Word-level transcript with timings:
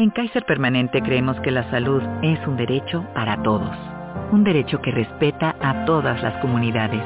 En 0.00 0.08
Kaiser 0.08 0.46
Permanente 0.46 1.02
creemos 1.02 1.38
que 1.40 1.50
la 1.50 1.70
salud 1.70 2.02
es 2.22 2.38
un 2.46 2.56
derecho 2.56 3.04
para 3.14 3.42
todos. 3.42 3.76
Un 4.32 4.44
derecho 4.44 4.80
que 4.80 4.90
respeta 4.90 5.54
a 5.60 5.84
todas 5.84 6.22
las 6.22 6.38
comunidades. 6.38 7.02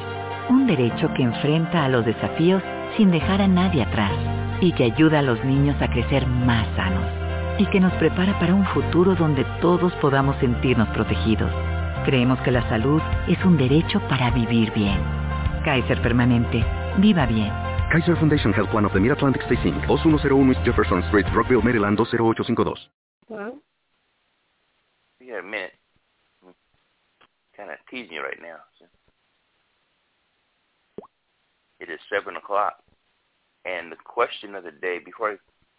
Un 0.49 0.65
derecho 0.65 1.13
que 1.13 1.23
enfrenta 1.23 1.83
a 1.83 1.89
los 1.89 2.05
desafíos 2.05 2.63
sin 2.95 3.11
dejar 3.11 3.41
a 3.41 3.49
nadie 3.49 3.83
atrás. 3.83 4.13
Y 4.61 4.71
que 4.71 4.85
ayuda 4.85 5.19
a 5.19 5.23
los 5.23 5.43
niños 5.43 5.75
a 5.81 5.89
crecer 5.89 6.25
más 6.25 6.65
sanos. 6.77 7.03
Y 7.59 7.65
que 7.65 7.81
nos 7.81 7.91
prepara 7.95 8.39
para 8.39 8.55
un 8.55 8.65
futuro 8.67 9.13
donde 9.13 9.43
todos 9.59 9.91
podamos 9.95 10.37
sentirnos 10.37 10.87
protegidos. 10.87 11.51
Creemos 12.05 12.39
que 12.43 12.51
la 12.51 12.61
salud 12.69 13.01
es 13.27 13.43
un 13.43 13.57
derecho 13.57 13.99
para 14.07 14.31
vivir 14.31 14.71
bien. 14.71 14.99
Kaiser 15.65 16.01
Permanente. 16.01 16.63
Viva 16.99 17.25
bien. 17.25 17.64
Kaiser 17.95 18.17
Foundation 18.17 18.51
Health 18.51 18.71
Plan 18.71 18.83
of 18.83 18.91
the 18.91 18.99
Mid-Atlantic 18.99 19.41
States 19.43 19.61
Inc. 19.63 19.87
2101 19.87 20.51
East 20.51 20.59
Jefferson 20.67 21.01
Street, 21.07 21.25
Rockville, 21.33 21.61
Maryland 21.61 21.95
20852. 21.95 22.75
Well, 23.29 23.55
You 25.21 25.31
got 25.31 25.39
a 25.39 25.47
minute. 25.47 25.71
Kind 27.55 27.71
of 27.71 27.77
teasing 27.89 28.19
you 28.19 28.21
right 28.21 28.41
now. 28.41 28.59
So. 28.75 28.85
It 31.79 31.87
is 31.87 32.03
7 32.11 32.35
o'clock. 32.35 32.83
And 33.63 33.89
the 33.89 33.95
question 34.03 34.55
of 34.55 34.65
the 34.65 34.75
day, 34.75 34.99
before 34.99 35.31
I 35.31 35.35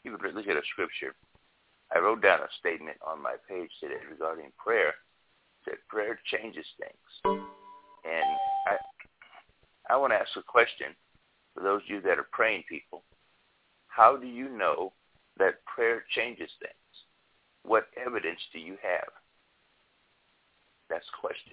even 0.07 0.17
look 0.17 0.49
at 0.49 0.57
a 0.57 0.65
scripture, 0.73 1.13
I 1.95 1.99
wrote 1.99 2.23
down 2.23 2.41
a 2.41 2.49
statement 2.59 2.97
on 3.07 3.23
my 3.23 3.37
page 3.47 3.69
today 3.79 4.01
regarding 4.09 4.57
prayer. 4.57 4.89
It 4.89 5.69
said 5.69 5.79
prayer 5.91 6.19
changes 6.33 6.65
things. 6.81 7.37
And 8.09 8.25
I, 8.73 8.77
I 9.93 9.99
want 9.99 10.15
to 10.15 10.17
ask 10.17 10.31
a 10.35 10.43
question 10.43 10.97
for 11.57 11.63
those 11.63 11.83
of 11.83 11.89
you 11.89 12.01
that 12.03 12.19
are 12.19 12.29
praying 12.31 12.65
people. 12.69 13.03
How 13.89 14.17
do 14.17 14.27
you 14.27 14.49
know 14.51 14.93
that 15.39 15.65
prayer 15.65 16.05
changes 16.15 16.51
things? 16.61 16.75
What 17.65 17.87
evidence 18.05 18.41
do 18.53 18.59
you 18.59 18.77
have? 18.83 19.09
That's 20.89 21.07
the 21.07 21.29
question. 21.29 21.53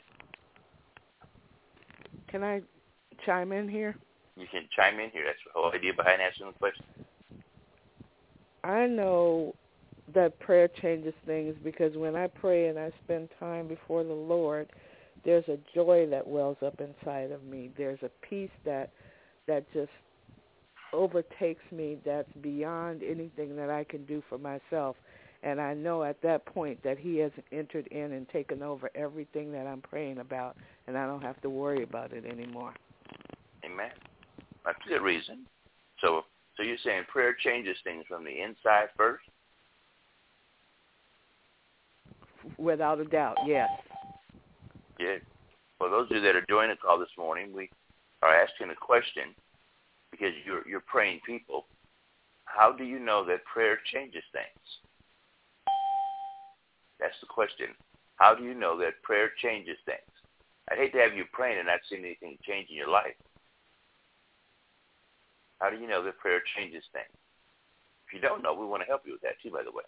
can 2.28 2.44
I 2.44 2.62
chime 3.26 3.52
in 3.52 3.70
here? 3.70 3.96
You 4.36 4.46
can 4.52 4.68
chime 4.76 5.00
in 5.00 5.10
here. 5.12 5.24
That's 5.26 5.40
the 5.46 5.60
whole 5.60 5.72
idea 5.72 5.94
behind 5.94 6.22
answering 6.22 6.52
the 6.52 6.60
question. 6.60 6.86
I 8.64 8.88
know 8.88 9.56
that 10.14 10.40
prayer 10.40 10.68
changes 10.82 11.14
things 11.26 11.56
because 11.64 11.96
when 11.96 12.16
I 12.16 12.28
pray 12.28 12.68
and 12.68 12.78
I 12.78 12.92
spend 13.04 13.30
time 13.40 13.68
before 13.68 14.04
the 14.04 14.14
Lord, 14.14 14.70
there's 15.24 15.48
a 15.48 15.58
joy 15.74 16.08
that 16.10 16.28
wells 16.28 16.58
up 16.66 16.82
inside 16.82 17.32
of 17.32 17.44
me. 17.44 17.72
There's 17.78 18.02
a 18.04 18.10
peace 18.28 18.52
that 18.66 18.92
that 19.48 19.66
just 19.74 19.92
overtakes 20.94 21.64
me 21.72 21.98
that's 22.06 22.32
beyond 22.42 23.02
anything 23.04 23.56
that 23.56 23.70
I 23.70 23.84
can 23.84 24.06
do 24.06 24.24
for 24.30 24.38
myself. 24.38 24.96
And 25.42 25.60
I 25.60 25.74
know 25.74 26.04
at 26.04 26.22
that 26.22 26.46
point 26.46 26.82
that 26.84 26.98
he 26.98 27.18
has 27.18 27.32
entered 27.52 27.88
in 27.88 28.14
and 28.14 28.30
taken 28.30 28.62
over 28.64 28.90
everything 28.96 29.52
that 29.52 29.68
I'm 29.68 29.82
praying 29.82 30.20
about 30.20 30.56
and 30.88 30.98
I 30.98 31.06
don't 31.06 31.22
have 31.22 31.42
to 31.42 31.50
worry 31.50 31.84
about 31.84 32.14
it 32.14 32.26
anymore. 32.26 32.74
Amen. 33.66 33.92
That's 34.66 34.78
a 34.86 34.90
good 34.90 35.02
reason. 35.02 35.46
So, 36.00 36.24
so 36.56 36.64
you're 36.64 36.78
saying 36.84 37.04
prayer 37.10 37.36
changes 37.44 37.76
things 37.84 38.06
from 38.08 38.24
the 38.24 38.42
inside 38.42 38.88
first? 38.96 39.24
Without 42.58 43.00
a 43.00 43.06
doubt, 43.06 43.38
yes. 43.46 43.70
Yeah. 45.00 45.18
For 45.78 45.90
those 45.90 46.10
of 46.10 46.18
you 46.18 46.22
that 46.22 46.36
are 46.36 46.46
joining 46.50 46.72
the 46.72 46.78
call 46.78 47.00
this 47.00 47.10
morning, 47.18 47.52
we 47.54 47.70
are 48.24 48.36
asking 48.36 48.70
a 48.72 48.76
question 48.76 49.36
because 50.12 50.32
you're 50.46 50.68
you're 50.68 50.88
praying 50.88 51.20
people. 51.26 51.66
How 52.46 52.72
do 52.72 52.84
you 52.84 53.00
know 53.00 53.26
that 53.26 53.44
prayer 53.46 53.78
changes 53.92 54.24
things? 54.32 54.66
That's 57.00 57.20
the 57.20 57.28
question. 57.28 57.68
How 58.16 58.34
do 58.34 58.44
you 58.44 58.54
know 58.54 58.78
that 58.80 59.02
prayer 59.04 59.32
changes 59.42 59.78
things? 59.86 60.14
I'd 60.72 60.78
hate 60.78 60.94
to 60.94 61.00
have 61.00 61.14
you 61.14 61.26
praying 61.34 61.58
and 61.58 61.68
not 61.68 61.82
seeing 61.90 62.06
anything 62.06 62.38
change 62.48 62.70
in 62.70 62.78
your 62.78 62.90
life. 62.90 63.18
How 65.60 65.70
do 65.70 65.78
you 65.78 65.88
know 65.88 66.04
that 66.04 66.18
prayer 66.20 66.42
changes 66.56 66.84
things? 66.94 67.12
If 68.08 68.14
you 68.14 68.22
don't 68.22 68.44
know, 68.44 68.54
we 68.54 68.66
want 68.66 68.84
to 68.84 68.88
help 68.88 69.02
you 69.06 69.14
with 69.14 69.22
that 69.22 69.42
too, 69.42 69.52
by 69.52 69.64
the 69.64 69.72
way. 69.72 69.84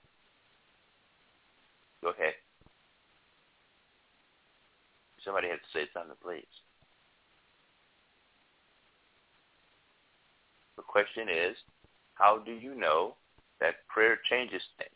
Go 2.04 2.10
ahead. 2.10 2.34
Somebody 5.24 5.48
has 5.50 5.60
to 5.60 5.80
say 5.80 5.86
something, 5.94 6.16
please. 6.22 6.65
The 10.78 10.84
question 10.84 11.28
is, 11.30 11.56
how 12.16 12.40
do 12.40 12.52
you 12.52 12.76
know 12.76 13.16
that 13.60 13.76
prayer 13.88 14.20
changes 14.30 14.62
things? 14.78 14.92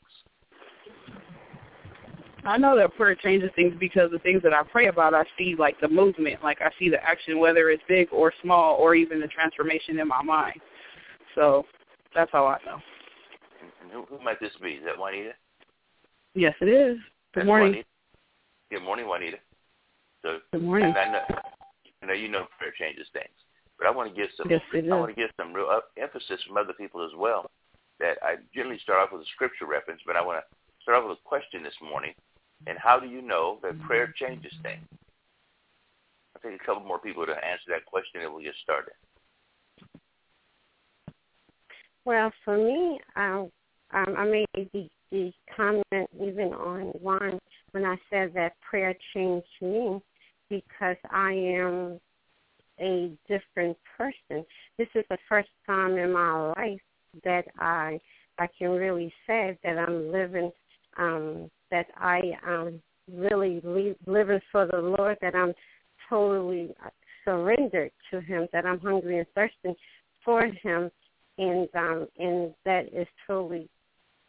I 2.46 2.58
know 2.58 2.78
that 2.78 2.96
prayer 2.96 3.16
changes 3.16 3.52
things 3.56 3.74
because 3.80 4.12
the 4.12 4.20
things 4.20 4.42
that 4.44 4.54
I 4.54 4.64
pray 4.64 4.88
about, 4.88 5.14
I 5.14 5.24
see 5.38 5.56
like 5.58 5.80
the 5.82 5.90
movement, 5.90 6.42
like 6.44 6.62
I 6.62 6.72
see 6.80 6.90
the 6.90 7.04
action, 7.04 7.40
whether 7.40 7.70
it's 7.70 7.84
big 7.88 8.08
or 8.12 8.34
small, 8.42 8.76
or 8.76 8.96
even 8.96 9.20
the 9.20 9.28
transformation 9.28 10.00
in 10.00 10.08
my 10.08 10.24
mind. 10.24 10.60
So 11.36 11.66
that's 12.16 12.32
how 12.32 12.48
I 12.48 12.58
know. 12.66 12.80
And 13.82 13.92
who, 13.92 14.06
who 14.06 14.24
might 14.24 14.40
this 14.40 14.52
be? 14.62 14.72
Is 14.72 14.86
that 14.86 14.98
Juanita? 14.98 15.32
Yes, 16.34 16.56
it 16.62 16.70
is. 16.70 16.98
Good 17.34 17.42
That's 17.42 17.48
morning. 17.48 17.72
Juanita. 17.72 17.88
Good 18.72 18.84
morning, 18.84 19.08
Juanita. 19.08 19.38
So, 20.22 20.40
Good 20.52 20.64
morning. 20.64 20.90
and 20.90 20.98
I 20.98 21.12
know, 21.12 21.42
I 22.02 22.06
know 22.06 22.14
you 22.14 22.30
know 22.30 22.46
prayer 22.58 22.74
changes 22.78 23.08
things, 23.14 23.28
but 23.80 23.88
I 23.88 23.92
want 23.92 24.14
to 24.14 24.16
give 24.16 24.30
some. 24.36 24.50
Yes, 24.50 24.62
it 24.74 24.86
is. 24.86 24.92
I 24.92 24.96
want 24.96 25.16
to 25.16 25.20
give 25.20 25.32
some 25.40 25.54
real 25.54 25.68
emphasis 25.98 26.42
from 26.46 26.58
other 26.58 26.74
people 26.74 27.04
as 27.04 27.12
well. 27.18 27.50
That 28.00 28.18
I 28.22 28.36
generally 28.54 28.80
start 28.80 29.00
off 29.00 29.12
with 29.12 29.22
a 29.22 29.32
scripture 29.34 29.66
reference, 29.66 30.02
but 30.06 30.16
I 30.16 30.22
want 30.22 30.44
to 30.44 30.56
start 30.84 31.02
off 31.02 31.10
with 31.10 31.18
a 31.18 31.28
question 31.28 31.64
this 31.64 31.74
morning. 31.82 32.14
And 32.68 32.78
how 32.78 33.00
do 33.00 33.08
you 33.08 33.22
know 33.22 33.58
that 33.64 33.80
prayer 33.82 34.14
changes 34.18 34.52
things? 34.62 34.86
I'll 36.36 36.42
take 36.52 36.60
a 36.60 36.66
couple 36.66 36.84
more 36.84 37.00
people 37.00 37.26
to 37.26 37.32
answer 37.32 37.70
that 37.70 37.86
question, 37.86 38.22
and 38.22 38.34
we'll 38.34 38.44
get 38.44 38.54
started. 38.62 38.94
Well, 42.06 42.32
for 42.44 42.58
me, 42.58 43.00
um, 43.16 43.50
um, 43.94 44.16
I 44.18 44.26
made 44.26 44.70
the, 44.74 44.90
the 45.12 45.32
comment 45.56 46.10
even 46.22 46.54
on 46.54 46.82
one 47.02 47.40
when 47.72 47.86
I 47.86 47.96
said 48.10 48.34
that 48.36 48.54
prayer 48.68 48.96
changed 49.14 49.48
me 49.62 50.02
because 50.50 50.98
I 51.12 51.32
am 51.32 52.00
a 52.80 53.12
different 53.28 53.78
person. 53.98 54.46
This 54.78 54.88
is 54.96 55.04
the 55.10 55.18
first 55.28 55.50
time 55.66 55.98
in 55.98 56.14
my 56.14 56.54
life 56.58 56.82
that 57.24 57.46
I 57.58 58.00
I 58.38 58.48
can 58.58 58.70
really 58.72 59.14
say 59.28 59.58
that 59.64 59.78
I'm 59.78 60.12
living 60.12 60.52
um 60.98 61.50
that 61.72 61.88
I 61.98 62.22
am 62.46 62.82
really 63.12 63.62
li- 63.64 63.96
living 64.06 64.40
for 64.52 64.68
the 64.68 64.78
Lord 64.78 65.18
that 65.22 65.36
I'm 65.36 65.54
totally 66.10 66.74
surrendered 67.26 67.92
to 68.12 68.22
him 68.22 68.48
that 68.54 68.66
I'm 68.66 68.80
hungry 68.80 69.20
and 69.20 69.28
thirsting 69.36 69.76
for 70.24 70.46
him 70.46 70.90
and 71.38 71.68
um 71.76 72.08
and 72.18 72.54
that 72.66 72.86
is 72.94 73.08
totally 73.28 73.70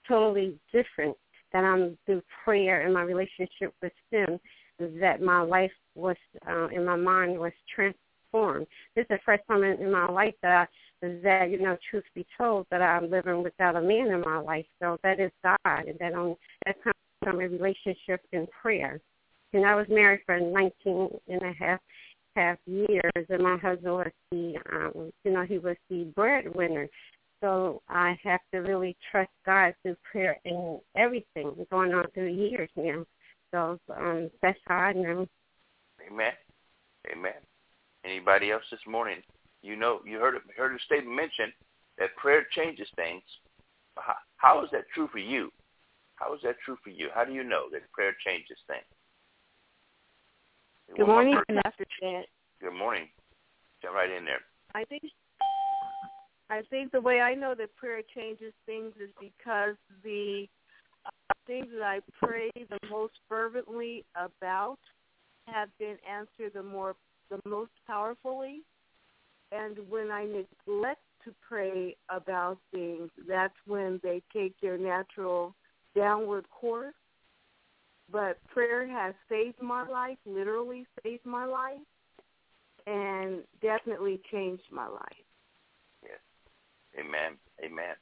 totally 0.08 0.58
different 0.72 1.16
that 1.52 1.64
I'm 1.64 1.98
through 2.06 2.22
prayer 2.44 2.82
and 2.82 2.94
my 2.94 3.02
relationship 3.02 3.74
with 3.82 3.92
him 4.10 4.38
that 4.78 5.20
my 5.20 5.42
life 5.42 5.72
was 5.94 6.16
uh, 6.48 6.68
my 6.84 6.96
mind 6.96 7.38
was 7.38 7.52
transformed. 7.74 7.96
This 8.32 9.02
is 9.02 9.08
the 9.08 9.18
first 9.24 9.42
time 9.48 9.64
in, 9.64 9.90
my 9.90 10.06
life 10.06 10.34
that 10.42 10.68
I, 11.02 11.06
that 11.22 11.50
you 11.50 11.60
know, 11.60 11.76
truth 11.90 12.04
be 12.14 12.26
told, 12.38 12.66
that 12.70 12.82
I'm 12.82 13.10
living 13.10 13.42
without 13.42 13.76
a 13.76 13.80
man 13.80 14.08
in 14.08 14.20
my 14.20 14.38
life. 14.38 14.66
So 14.80 14.98
that 15.02 15.20
is 15.20 15.30
God, 15.42 15.86
and 15.86 15.98
that 15.98 16.14
on 16.14 16.36
that 16.66 16.82
comes 16.82 16.94
from 17.22 17.40
a 17.40 17.48
relationship 17.48 18.20
in 18.32 18.46
prayer. 18.62 19.00
And 19.52 19.66
I 19.66 19.74
was 19.74 19.86
married 19.88 20.20
for 20.26 20.38
19 20.38 21.08
and 21.28 21.42
a 21.42 21.52
half 21.52 21.80
half 22.36 22.58
years, 22.66 23.26
and 23.28 23.42
my 23.42 23.56
husband 23.56 23.92
was 23.92 24.12
the, 24.30 24.54
um, 24.72 25.12
you 25.24 25.32
know, 25.32 25.44
he 25.44 25.58
was 25.58 25.76
the 25.88 26.04
breadwinner. 26.14 26.88
So 27.42 27.82
I 27.88 28.18
have 28.22 28.40
to 28.52 28.58
really 28.58 28.96
trust 29.10 29.30
God 29.46 29.74
through 29.82 29.96
prayer 30.10 30.38
and 30.44 30.78
everything 30.96 31.66
going 31.70 31.94
on 31.94 32.06
through 32.12 32.28
years 32.28 32.70
now. 32.76 33.04
So 33.52 33.80
um, 33.96 34.30
that's 34.42 34.58
how 34.66 34.76
I 34.76 34.92
know. 34.92 35.26
Amen. 36.06 36.32
Amen. 37.10 37.32
Anybody 38.04 38.50
else 38.50 38.62
this 38.70 38.80
morning? 38.86 39.18
You 39.62 39.76
know, 39.76 40.00
you 40.06 40.18
heard 40.18 40.36
it, 40.36 40.42
heard 40.56 40.74
a 40.74 40.78
statement 40.84 41.14
mentioned 41.14 41.52
that 41.98 42.16
prayer 42.16 42.46
changes 42.52 42.88
things. 42.96 43.22
How, 43.96 44.14
how 44.36 44.64
is 44.64 44.70
that 44.72 44.84
true 44.94 45.08
for 45.12 45.18
you? 45.18 45.50
How 46.16 46.34
is 46.34 46.40
that 46.44 46.56
true 46.64 46.76
for 46.82 46.90
you? 46.90 47.08
How 47.14 47.24
do 47.24 47.32
you 47.32 47.44
know 47.44 47.64
that 47.72 47.90
prayer 47.92 48.14
changes 48.24 48.56
things? 48.66 48.84
Good 50.96 51.06
One 51.06 51.26
morning. 51.26 51.34
Pastor 51.64 51.84
Jan. 52.00 52.24
Good 52.60 52.74
morning. 52.74 53.08
Jump 53.82 53.94
right 53.94 54.10
in 54.10 54.24
there. 54.24 54.40
I 54.74 54.84
think 54.84 55.02
I 56.50 56.62
think 56.68 56.90
the 56.90 57.00
way 57.00 57.20
I 57.20 57.34
know 57.34 57.54
that 57.56 57.74
prayer 57.76 58.02
changes 58.14 58.52
things 58.66 58.92
is 59.00 59.10
because 59.20 59.76
the 60.02 60.46
uh, 61.06 61.10
things 61.46 61.68
that 61.78 61.82
I 61.82 62.00
pray 62.20 62.50
the 62.56 62.78
most 62.90 63.14
fervently 63.28 64.04
about 64.16 64.78
have 65.46 65.68
been 65.78 65.96
answered 66.08 66.52
the 66.54 66.62
more 66.62 66.96
the 67.30 67.40
most 67.48 67.70
powerfully. 67.86 68.62
And 69.52 69.78
when 69.88 70.10
I 70.10 70.24
neglect 70.24 71.00
to 71.24 71.34
pray 71.46 71.96
about 72.08 72.58
things, 72.72 73.10
that's 73.28 73.54
when 73.66 74.00
they 74.02 74.22
take 74.32 74.54
their 74.60 74.78
natural 74.78 75.54
downward 75.94 76.48
course. 76.50 76.94
But 78.12 78.38
prayer 78.48 78.88
has 78.88 79.14
saved 79.28 79.60
my 79.62 79.86
life, 79.86 80.18
literally 80.26 80.86
saved 81.02 81.24
my 81.24 81.44
life, 81.44 81.78
and 82.86 83.42
definitely 83.62 84.20
changed 84.32 84.64
my 84.72 84.88
life. 84.88 85.24
Yes. 86.02 86.18
Amen. 86.98 87.36
Amen. 87.64 87.94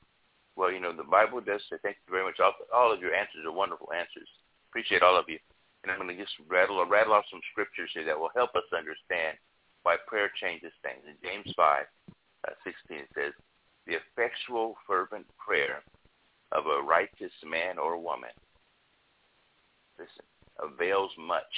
Well, 0.57 0.73
you 0.73 0.81
know, 0.81 0.97
the 0.97 1.05
Bible 1.05 1.41
does 1.41 1.61
say, 1.71 1.77
thank 1.83 1.97
you 2.07 2.13
very 2.13 2.25
much. 2.25 2.41
All, 2.41 2.53
all 2.75 2.93
of 2.93 3.01
your 3.01 3.15
answers 3.15 3.45
are 3.47 3.53
wonderful 3.53 3.89
answers. 3.93 4.29
Appreciate 4.71 5.03
all 5.03 5.19
of 5.19 5.27
you. 5.29 5.39
And 5.83 5.93
I'm 5.93 5.99
going 5.99 6.11
to 6.11 6.21
just 6.21 6.35
rattle, 6.49 6.81
a 6.81 6.87
rattle 6.87 7.15
off 7.15 7.25
some 7.31 7.41
scriptures 7.53 7.91
here 7.95 8.05
that 8.05 8.19
will 8.19 8.35
help 8.35 8.55
us 8.55 8.67
understand 8.77 9.39
why 9.83 9.97
prayer 10.07 10.31
changes 10.41 10.73
things. 10.83 11.05
In 11.07 11.15
James 11.23 11.53
5, 11.57 11.85
uh, 12.47 12.53
16 12.65 12.99
it 12.99 13.09
says, 13.15 13.33
the 13.87 13.97
effectual 13.97 14.77
fervent 14.87 15.27
prayer 15.39 15.83
of 16.53 16.67
a 16.67 16.83
righteous 16.83 17.33
man 17.45 17.79
or 17.79 17.97
woman, 17.97 18.35
listen, 19.99 20.27
avails 20.61 21.11
much. 21.19 21.55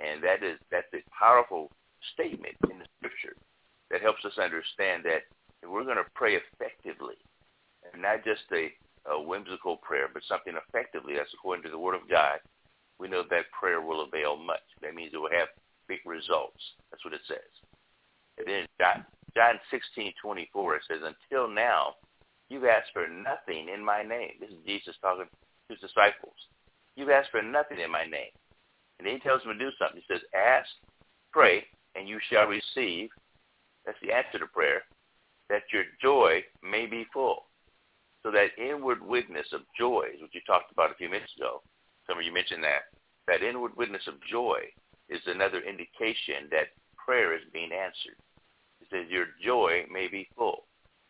And 0.00 0.22
that 0.22 0.42
is, 0.42 0.58
that's 0.70 0.90
a 0.94 1.02
powerful 1.10 1.70
statement 2.14 2.54
in 2.70 2.78
the 2.78 2.86
scripture 2.98 3.36
that 3.90 4.02
helps 4.02 4.24
us 4.24 4.38
understand 4.38 5.04
that 5.04 5.26
if 5.62 5.68
we're 5.68 5.84
going 5.84 5.96
to 5.96 6.10
pray 6.14 6.38
effectively, 6.38 7.18
and 7.92 8.02
not 8.02 8.24
just 8.24 8.42
a, 8.52 8.70
a 9.10 9.20
whimsical 9.20 9.76
prayer, 9.78 10.08
but 10.12 10.22
something 10.28 10.54
effectively 10.54 11.14
that's 11.16 11.32
according 11.34 11.64
to 11.64 11.70
the 11.70 11.78
Word 11.78 11.94
of 11.94 12.08
God, 12.08 12.38
we 12.98 13.08
know 13.08 13.22
that 13.30 13.50
prayer 13.58 13.80
will 13.80 14.02
avail 14.04 14.36
much. 14.36 14.64
That 14.82 14.94
means 14.94 15.12
it 15.14 15.18
will 15.18 15.30
have 15.30 15.48
big 15.86 16.00
results. 16.04 16.60
That's 16.90 17.04
what 17.04 17.14
it 17.14 17.20
says. 17.26 17.50
And 18.38 18.46
then 18.46 18.66
John, 18.80 19.04
John 19.34 19.60
16, 19.70 20.12
24, 20.20 20.76
it 20.76 20.82
says, 20.88 21.00
Until 21.02 21.48
now, 21.48 21.94
you've 22.48 22.64
asked 22.64 22.90
for 22.92 23.06
nothing 23.08 23.68
in 23.72 23.84
my 23.84 24.02
name. 24.02 24.32
This 24.40 24.50
is 24.50 24.66
Jesus 24.66 24.96
talking 25.00 25.26
to 25.26 25.74
his 25.74 25.80
disciples. 25.80 26.36
You've 26.96 27.10
asked 27.10 27.30
for 27.30 27.42
nothing 27.42 27.80
in 27.80 27.90
my 27.90 28.04
name. 28.04 28.34
And 28.98 29.06
then 29.06 29.14
he 29.14 29.20
tells 29.20 29.42
them 29.42 29.52
to 29.52 29.58
do 29.58 29.70
something. 29.78 30.02
He 30.02 30.12
says, 30.12 30.22
ask, 30.34 30.68
pray, 31.32 31.64
and 31.94 32.08
you 32.08 32.18
shall 32.30 32.46
receive. 32.46 33.10
That's 33.86 33.98
the 34.02 34.12
answer 34.12 34.38
to 34.38 34.46
prayer. 34.46 34.82
That 35.48 35.62
your 35.72 35.84
joy 36.02 36.44
may 36.62 36.86
be 36.86 37.06
full. 37.12 37.44
So 38.22 38.32
that 38.32 38.58
inward 38.58 39.00
witness 39.00 39.46
of 39.52 39.60
joy, 39.78 40.08
which 40.20 40.34
you 40.34 40.40
talked 40.46 40.72
about 40.72 40.90
a 40.90 40.94
few 40.94 41.08
minutes 41.08 41.32
ago, 41.36 41.62
some 42.08 42.18
of 42.18 42.24
you 42.24 42.32
mentioned 42.32 42.64
that, 42.64 42.88
that 43.28 43.42
inward 43.44 43.76
witness 43.76 44.02
of 44.08 44.14
joy 44.24 44.60
is 45.08 45.20
another 45.26 45.60
indication 45.60 46.48
that 46.50 46.72
prayer 46.96 47.36
is 47.36 47.44
being 47.52 47.70
answered. 47.72 48.16
It 48.80 48.88
says 48.90 49.10
your 49.10 49.26
joy 49.44 49.84
may 49.92 50.08
be 50.08 50.28
full. 50.36 50.64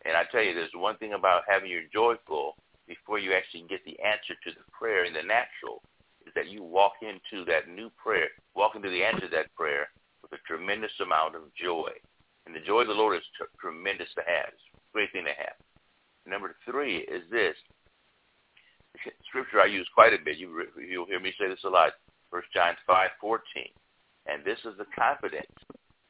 And 0.05 0.15
I 0.15 0.23
tell 0.31 0.43
you, 0.43 0.53
there's 0.53 0.75
one 0.75 0.97
thing 0.97 1.13
about 1.13 1.43
having 1.47 1.69
your 1.69 1.87
joy 1.91 2.15
full 2.27 2.55
before 2.87 3.19
you 3.19 3.33
actually 3.33 3.65
get 3.69 3.83
the 3.85 3.99
answer 3.99 4.35
to 4.43 4.51
the 4.51 4.65
prayer 4.71 5.05
in 5.05 5.13
the 5.13 5.23
natural 5.23 5.83
is 6.25 6.33
that 6.35 6.49
you 6.49 6.63
walk 6.63 6.93
into 7.01 7.45
that 7.45 7.69
new 7.69 7.89
prayer, 7.95 8.27
walk 8.55 8.75
into 8.75 8.89
the 8.89 9.03
answer 9.03 9.21
to 9.21 9.35
that 9.35 9.53
prayer 9.55 9.87
with 10.21 10.31
a 10.33 10.47
tremendous 10.47 10.91
amount 11.01 11.35
of 11.35 11.53
joy. 11.55 11.89
And 12.45 12.55
the 12.55 12.65
joy 12.65 12.81
of 12.81 12.87
the 12.87 12.93
Lord 12.93 13.17
is 13.17 13.23
t- 13.37 13.45
tremendous 13.59 14.09
to 14.15 14.23
have. 14.25 14.53
It's 14.53 14.63
a 14.75 14.93
great 14.93 15.11
thing 15.11 15.25
to 15.25 15.35
have. 15.37 15.55
Number 16.25 16.55
three 16.65 16.97
is 16.97 17.23
this. 17.31 17.55
Scripture 19.27 19.61
I 19.61 19.65
use 19.65 19.87
quite 19.93 20.13
a 20.13 20.23
bit. 20.23 20.37
You, 20.37 20.65
you'll 20.77 21.05
hear 21.05 21.19
me 21.19 21.33
say 21.39 21.47
this 21.47 21.63
a 21.65 21.69
lot. 21.69 21.93
First 22.31 22.47
John 22.53 22.75
5:14, 22.87 23.39
and 24.27 24.43
this 24.45 24.59
is 24.59 24.77
the 24.77 24.85
confidence 24.97 25.51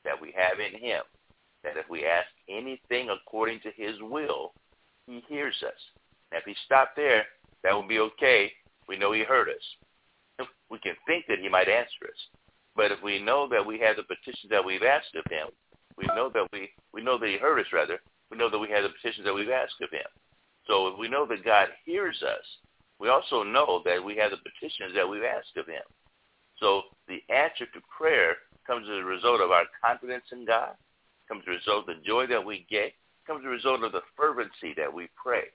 that 0.04 0.20
we 0.20 0.34
have 0.36 0.60
in 0.60 0.80
Him, 0.80 1.02
that 1.64 1.78
if 1.78 1.90
we 1.90 2.06
ask 2.06 2.28
anything 2.50 3.10
according 3.10 3.62
to 3.62 3.72
His 3.76 3.96
will, 4.02 4.54
He 5.08 5.24
hears 5.28 5.56
us. 5.66 5.80
Now, 6.32 6.40
if 6.40 6.46
He 6.46 6.56
stopped 6.66 6.96
there, 6.96 7.26
that 7.64 7.76
would 7.76 7.88
be 7.88 8.00
okay. 8.00 8.52
We 8.88 8.98
know 8.98 9.12
He 9.14 9.24
heard 9.24 9.50
us. 9.50 10.48
We 10.70 10.80
can 10.80 10.96
think 11.08 11.26
that 11.28 11.40
He 11.40 11.50
might 11.50 11.70
answer 11.70 12.06
us, 12.06 12.40
but 12.76 12.92
if 12.92 13.02
we 13.02 13.22
know 13.22 13.48
that 13.50 13.66
we 13.66 13.80
have 13.80 13.96
the 13.96 14.04
petitions 14.04 14.50
that 14.52 14.64
we've 14.64 14.84
asked 14.84 15.16
of 15.16 15.26
Him, 15.32 15.48
we 15.98 16.06
know 16.16 16.30
that 16.34 16.48
we 16.52 16.70
we 16.94 17.02
know 17.02 17.18
that 17.18 17.30
He 17.30 17.38
heard 17.38 17.60
us. 17.60 17.72
Rather, 17.74 18.00
we 18.32 18.38
know 18.38 18.50
that 18.50 18.60
we 18.60 18.70
have 18.70 18.84
the 18.84 18.90
petitions 18.90 19.26
that 19.26 19.34
we've 19.34 19.50
asked 19.50 19.82
of 19.82 19.90
him. 19.90 20.06
So 20.68 20.88
if 20.88 21.00
we 21.00 21.08
know 21.08 21.26
that 21.26 21.44
God 21.44 21.70
hears 21.86 22.22
us, 22.22 22.46
we 23.00 23.10
also 23.10 23.44
know 23.44 23.82
that 23.86 24.04
we 24.04 24.18
have 24.18 24.32
the 24.32 24.38
petitions 24.38 24.94
that 24.96 25.08
we've 25.08 25.24
asked 25.24 25.56
of 25.58 25.68
him. 25.68 25.84
So 26.60 26.84
the 27.08 27.24
answer 27.34 27.66
to 27.66 27.82
prayer 27.96 28.36
comes 28.68 28.86
as 28.90 29.00
a 29.00 29.04
result 29.04 29.42
of 29.42 29.52
our 29.52 29.64
confidence 29.84 30.26
in 30.32 30.46
God, 30.46 30.76
comes 31.28 31.44
as 31.48 31.48
a 31.48 31.58
result 31.58 31.90
of 31.90 31.96
the 31.96 32.04
joy 32.06 32.28
that 32.28 32.44
we 32.44 32.66
get, 32.70 32.92
comes 33.26 33.42
as 33.42 33.48
a 33.48 33.50
result 33.50 33.84
of 33.84 33.94
the 33.94 34.04
fervency 34.18 34.74
that 34.76 34.94
we 34.94 35.08
pray. 35.16 35.48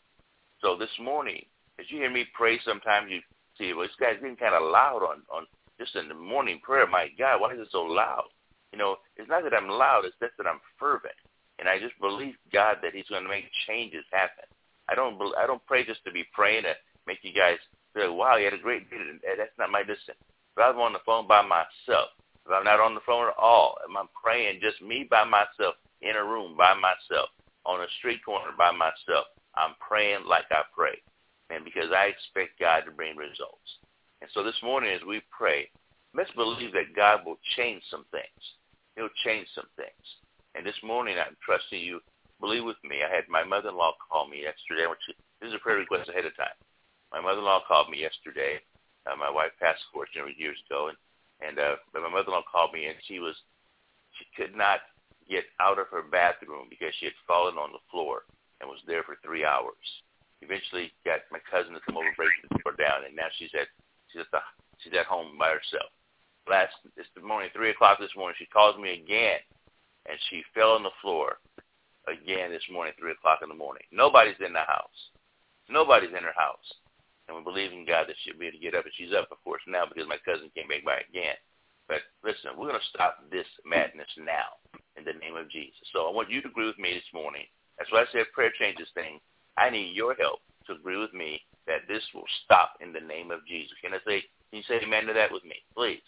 So 0.60 0.76
this 0.76 0.92
morning, 0.98 1.44
as 1.78 1.86
you 1.90 1.98
hear 1.98 2.10
me 2.10 2.24
pray, 2.32 2.58
sometimes 2.64 3.10
you 3.10 3.20
see, 3.58 3.74
well, 3.74 3.86
this 3.86 3.96
guy's 4.00 4.20
getting 4.20 4.36
kind 4.36 4.54
of 4.54 4.62
loud 4.62 5.02
on, 5.02 5.22
on 5.30 5.46
just 5.78 5.94
in 5.96 6.08
the 6.08 6.14
morning 6.14 6.60
prayer. 6.62 6.86
My 6.86 7.08
God, 7.18 7.40
why 7.40 7.52
is 7.52 7.60
it 7.60 7.68
so 7.70 7.82
loud? 7.82 8.24
You 8.72 8.78
know, 8.78 8.96
it's 9.16 9.28
not 9.28 9.44
that 9.44 9.54
I'm 9.54 9.68
loud, 9.68 10.04
it's 10.04 10.16
just 10.20 10.32
that 10.38 10.46
I'm 10.46 10.60
fervent. 10.78 11.14
And 11.58 11.68
I 11.68 11.78
just 11.78 11.98
believe 12.00 12.34
God 12.52 12.78
that 12.82 12.94
He's 12.94 13.06
going 13.06 13.22
to 13.22 13.28
make 13.28 13.44
changes 13.66 14.04
happen. 14.10 14.48
I 14.88 14.94
don't 14.94 15.20
I 15.38 15.46
don't 15.46 15.64
pray 15.66 15.84
just 15.84 16.04
to 16.04 16.12
be 16.12 16.24
praying 16.32 16.64
make 17.06 17.18
you 17.22 17.32
guys 17.32 17.58
feel, 17.94 18.16
wow, 18.16 18.36
you 18.36 18.44
had 18.44 18.54
a 18.54 18.58
great 18.58 18.90
day. 18.90 18.96
That's 19.36 19.58
not 19.58 19.70
my 19.70 19.82
distance. 19.82 20.18
If 20.56 20.62
I'm 20.62 20.78
on 20.78 20.92
the 20.92 21.04
phone 21.04 21.26
by 21.26 21.42
myself, 21.42 22.10
if 22.46 22.52
I'm 22.52 22.64
not 22.64 22.80
on 22.80 22.94
the 22.94 23.04
phone 23.06 23.28
at 23.28 23.38
all, 23.38 23.76
if 23.88 23.96
I'm 23.96 24.08
praying 24.12 24.60
just 24.62 24.82
me 24.82 25.06
by 25.08 25.24
myself 25.24 25.74
in 26.02 26.16
a 26.16 26.24
room 26.24 26.56
by 26.56 26.74
myself, 26.74 27.30
on 27.64 27.80
a 27.80 27.88
street 27.98 28.20
corner 28.24 28.52
by 28.56 28.70
myself, 28.70 29.26
I'm 29.56 29.74
praying 29.80 30.26
like 30.28 30.44
I 30.50 30.62
pray. 30.76 31.00
And 31.50 31.64
because 31.64 31.90
I 31.92 32.12
expect 32.12 32.60
God 32.60 32.84
to 32.84 32.92
bring 32.92 33.16
results. 33.16 33.68
And 34.20 34.30
so 34.32 34.42
this 34.42 34.58
morning 34.62 34.92
as 34.92 35.04
we 35.06 35.22
pray, 35.30 35.70
let's 36.14 36.30
believe 36.32 36.72
that 36.72 36.96
God 36.96 37.20
will 37.24 37.38
change 37.56 37.82
some 37.90 38.04
things. 38.10 38.42
He'll 38.96 39.12
change 39.24 39.48
some 39.54 39.68
things. 39.76 40.04
And 40.54 40.64
this 40.64 40.78
morning, 40.84 41.16
I'm 41.18 41.36
trusting 41.44 41.80
you. 41.80 42.00
Believe 42.40 42.64
with 42.64 42.78
me. 42.84 43.02
I 43.02 43.14
had 43.14 43.28
my 43.28 43.42
mother-in-law 43.44 43.94
call 44.10 44.28
me 44.28 44.42
yesterday. 44.42 44.86
She, 45.06 45.14
this 45.40 45.48
is 45.48 45.54
a 45.54 45.58
prayer 45.58 45.78
request 45.78 46.08
ahead 46.08 46.26
of 46.26 46.36
time. 46.36 46.54
My 47.14 47.22
mother-in-law 47.22 47.70
called 47.70 47.90
me 47.94 48.02
yesterday. 48.02 48.58
Uh, 49.06 49.14
my 49.14 49.30
wife 49.30 49.54
passed, 49.62 49.86
of 49.86 49.94
course, 49.94 50.10
years 50.14 50.58
ago, 50.66 50.90
and 50.90 50.98
and 51.46 51.58
uh, 51.58 51.78
but 51.92 52.02
my 52.02 52.10
mother-in-law 52.10 52.42
called 52.50 52.74
me, 52.74 52.90
and 52.90 52.98
she 53.06 53.22
was 53.22 53.38
she 54.18 54.26
could 54.34 54.58
not 54.58 54.82
get 55.30 55.46
out 55.62 55.78
of 55.78 55.86
her 55.94 56.02
bathroom 56.02 56.66
because 56.66 56.90
she 56.98 57.06
had 57.06 57.26
fallen 57.26 57.54
on 57.54 57.70
the 57.70 57.86
floor 57.90 58.26
and 58.58 58.66
was 58.66 58.82
there 58.86 59.06
for 59.06 59.14
three 59.22 59.46
hours. 59.46 59.86
Eventually, 60.42 60.90
got 61.06 61.22
my 61.30 61.38
cousin 61.46 61.74
to 61.74 61.80
come 61.86 61.96
over, 61.96 62.10
break 62.18 62.34
the 62.42 62.58
door 62.58 62.74
down, 62.74 63.06
and 63.06 63.14
now 63.14 63.30
she's 63.38 63.54
at 63.54 63.70
she's 64.10 64.26
at 64.26 64.30
the 64.34 64.42
she's 64.82 64.98
at 64.98 65.06
home 65.06 65.38
by 65.38 65.54
herself. 65.54 65.94
Last 66.50 66.74
this 66.98 67.06
morning, 67.22 67.50
three 67.54 67.70
o'clock 67.70 68.02
this 68.02 68.14
morning, 68.18 68.34
she 68.38 68.50
calls 68.50 68.74
me 68.74 68.98
again 68.98 69.38
and 70.06 70.18
she 70.28 70.42
fell 70.54 70.72
on 70.72 70.82
the 70.82 70.94
floor 71.00 71.38
again 72.06 72.50
this 72.50 72.64
morning, 72.70 72.92
3 72.98 73.12
o'clock 73.12 73.40
in 73.42 73.48
the 73.48 73.54
morning. 73.54 73.82
Nobody's 73.92 74.40
in 74.44 74.52
the 74.52 74.66
house. 74.66 75.00
Nobody's 75.68 76.10
in 76.10 76.22
her 76.22 76.36
house. 76.36 76.68
And 77.28 77.36
we 77.36 77.42
believe 77.42 77.72
in 77.72 77.88
God 77.88 78.08
that 78.08 78.16
she'll 78.20 78.36
be 78.36 78.52
able 78.52 78.60
to 78.60 78.64
get 78.64 78.76
up. 78.76 78.84
And 78.84 78.94
she's 78.96 79.16
up, 79.16 79.32
of 79.32 79.40
course, 79.42 79.62
now 79.66 79.88
because 79.88 80.08
my 80.08 80.20
cousin 80.24 80.52
came 80.52 80.68
back 80.68 80.84
by 80.84 81.00
again. 81.08 81.36
But 81.88 82.04
listen, 82.24 82.56
we're 82.56 82.68
going 82.68 82.80
to 82.80 82.92
stop 82.92 83.24
this 83.32 83.48
madness 83.64 84.08
now 84.16 84.60
in 84.96 85.04
the 85.04 85.16
name 85.16 85.36
of 85.36 85.50
Jesus. 85.50 85.84
So 85.92 86.08
I 86.08 86.12
want 86.12 86.30
you 86.30 86.40
to 86.42 86.48
agree 86.48 86.66
with 86.68 86.78
me 86.78 86.92
this 86.92 87.12
morning. 87.12 87.44
That's 87.76 87.90
why 87.92 88.04
I 88.04 88.12
said 88.12 88.32
prayer 88.32 88.52
changes 88.56 88.88
things. 88.94 89.20
I 89.56 89.68
need 89.70 89.96
your 89.96 90.14
help 90.14 90.40
to 90.66 90.76
agree 90.76 90.96
with 90.96 91.12
me 91.12 91.40
that 91.66 91.88
this 91.88 92.04
will 92.14 92.28
stop 92.44 92.76
in 92.80 92.92
the 92.92 93.00
name 93.00 93.30
of 93.30 93.44
Jesus. 93.48 93.76
Can 93.80 93.92
I 93.92 94.00
say, 94.04 94.24
can 94.52 94.60
you 94.60 94.66
say 94.68 94.80
amen 94.84 95.06
to 95.06 95.14
that 95.16 95.32
with 95.32 95.44
me? 95.44 95.56
Please. 95.76 96.04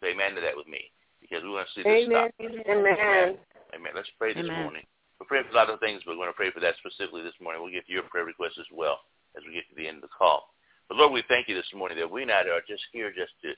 Say 0.00 0.12
amen 0.12 0.34
to 0.36 0.40
that 0.40 0.56
with 0.56 0.68
me 0.68 0.90
because 1.20 1.42
we 1.44 1.50
want 1.50 1.68
to 1.68 1.74
see 1.76 1.84
this 1.84 2.04
Amen. 2.04 2.28
stop. 2.28 2.30
Amen. 2.40 2.64
Amen. 2.68 3.28
Amen. 3.72 3.92
Let's 3.94 4.10
pray 4.18 4.34
this 4.34 4.44
Amen. 4.44 4.64
morning. 4.64 4.84
We're 5.20 5.30
praying 5.30 5.46
for 5.48 5.54
a 5.54 5.60
lot 5.60 5.70
of 5.70 5.78
things, 5.78 6.02
but 6.04 6.12
we're 6.12 6.26
going 6.26 6.34
to 6.34 6.40
pray 6.40 6.50
for 6.50 6.60
that 6.60 6.74
specifically 6.82 7.22
this 7.22 7.38
morning. 7.40 7.62
We'll 7.62 7.72
get 7.72 7.86
to 7.86 7.92
your 7.92 8.08
prayer 8.10 8.26
request 8.26 8.58
as 8.58 8.66
well 8.72 8.98
as 9.36 9.42
we 9.46 9.54
get 9.54 9.68
to 9.70 9.76
the 9.76 9.86
end 9.86 9.96
of 9.98 10.02
the 10.02 10.16
call. 10.16 10.52
But 10.88 10.98
Lord, 10.98 11.12
we 11.12 11.24
thank 11.28 11.48
you 11.48 11.54
this 11.54 11.72
morning 11.74 11.98
that 11.98 12.10
we 12.10 12.24
not 12.24 12.48
are 12.48 12.60
just 12.68 12.84
here 12.92 13.10
just 13.10 13.32
to 13.42 13.52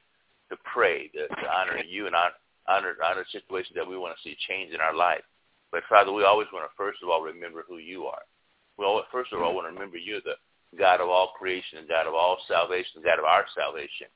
to 0.51 0.61
pray, 0.63 1.09
to, 1.09 1.27
to 1.27 1.47
honor 1.51 1.81
you 1.83 2.07
and 2.07 2.15
honor 2.15 2.39
honor 2.69 2.97
honor 3.05 3.25
situations 3.33 3.75
that 3.77 3.87
we 3.87 3.99
want 3.99 4.15
to 4.17 4.23
see 4.23 4.37
change 4.49 4.73
in 4.73 4.81
our 4.81 4.95
life. 4.95 5.25
But 5.73 5.83
Father, 5.89 6.13
we 6.13 6.25
always 6.25 6.49
want 6.53 6.65
to 6.65 6.77
first 6.77 7.03
of 7.03 7.09
all 7.09 7.23
remember 7.23 7.65
who 7.67 7.79
you 7.79 8.05
are. 8.07 8.23
We 8.79 8.87
first 9.11 9.33
of 9.33 9.41
all 9.43 9.55
want 9.55 9.67
to 9.67 9.73
remember 9.73 9.97
you're 9.97 10.21
the 10.21 10.37
God 10.79 11.01
of 11.01 11.09
all 11.09 11.33
creation, 11.39 11.79
and 11.79 11.89
God 11.89 12.07
of 12.07 12.15
all 12.15 12.39
salvation, 12.49 13.03
God 13.05 13.19
of 13.19 13.25
our 13.25 13.47
salvation. 13.55 14.09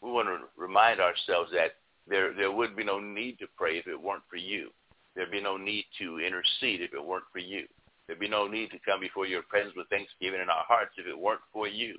We 0.00 0.10
want 0.10 0.28
to 0.28 0.38
remind 0.56 1.00
ourselves 1.00 1.50
that 1.52 1.76
there 2.06 2.32
there 2.34 2.52
would 2.52 2.76
be 2.76 2.84
no 2.84 2.98
need 2.98 3.38
to 3.38 3.46
pray 3.56 3.78
if 3.78 3.86
it 3.86 4.00
weren't 4.00 4.22
for 4.28 4.36
you. 4.36 4.70
There'd 5.14 5.30
be 5.30 5.42
no 5.42 5.56
need 5.56 5.86
to 5.98 6.20
intercede 6.20 6.82
if 6.82 6.94
it 6.94 7.04
weren't 7.04 7.24
for 7.32 7.40
you. 7.40 7.66
There'd 8.10 8.18
be 8.18 8.26
no 8.26 8.48
need 8.48 8.72
to 8.72 8.78
come 8.80 8.98
before 8.98 9.24
your 9.24 9.42
presence 9.42 9.76
with 9.76 9.86
thanksgiving 9.86 10.40
in 10.40 10.50
our 10.50 10.64
hearts 10.66 10.96
if 10.98 11.06
it 11.06 11.16
weren't 11.16 11.46
for 11.52 11.68
you. 11.68 11.96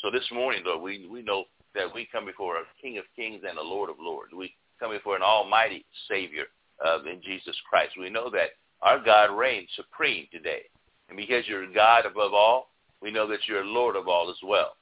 So 0.00 0.10
this 0.10 0.26
morning, 0.32 0.64
Lord, 0.66 0.82
we 0.82 1.06
we 1.06 1.22
know 1.22 1.44
that 1.76 1.94
we 1.94 2.08
come 2.10 2.26
before 2.26 2.56
a 2.56 2.64
King 2.82 2.98
of 2.98 3.04
Kings 3.14 3.44
and 3.48 3.56
a 3.56 3.62
Lord 3.62 3.88
of 3.88 3.94
Lords. 4.00 4.32
We 4.36 4.56
come 4.80 4.90
before 4.90 5.14
an 5.14 5.22
Almighty 5.22 5.84
Savior 6.10 6.46
uh, 6.84 6.98
in 7.08 7.22
Jesus 7.22 7.54
Christ. 7.70 7.92
We 7.96 8.10
know 8.10 8.28
that 8.30 8.58
our 8.82 8.98
God 8.98 9.26
reigns 9.26 9.68
supreme 9.76 10.26
today, 10.32 10.62
and 11.08 11.16
because 11.16 11.46
you're 11.46 11.72
God 11.72 12.06
above 12.06 12.34
all, 12.34 12.72
we 13.00 13.12
know 13.12 13.28
that 13.28 13.46
you're 13.46 13.64
Lord 13.64 13.94
of 13.94 14.08
all 14.08 14.30
as 14.30 14.42
well. 14.42 14.72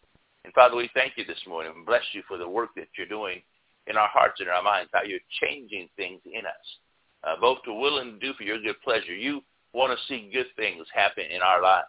And 0.46 0.54
Father, 0.54 0.76
we 0.76 0.88
thank 0.94 1.12
you 1.18 1.26
this 1.26 1.44
morning 1.46 1.74
and 1.76 1.84
bless 1.84 2.04
you 2.14 2.22
for 2.26 2.38
the 2.38 2.48
work 2.48 2.70
that 2.76 2.88
you're 2.96 3.06
doing 3.06 3.42
in 3.86 3.98
our 3.98 4.08
hearts 4.08 4.40
and 4.40 4.48
our 4.48 4.62
minds, 4.62 4.88
how 4.94 5.02
you're 5.02 5.20
changing 5.42 5.90
things 5.98 6.22
in 6.24 6.46
us, 6.46 6.78
uh, 7.22 7.38
both 7.38 7.58
to 7.66 7.74
will 7.74 7.98
and 7.98 8.18
do 8.18 8.32
for 8.32 8.44
your 8.44 8.62
good 8.62 8.80
pleasure. 8.82 9.14
You 9.14 9.42
want 9.72 9.96
to 9.96 10.06
see 10.06 10.30
good 10.32 10.46
things 10.56 10.86
happen 10.94 11.24
in 11.30 11.42
our 11.42 11.62
lives. 11.62 11.86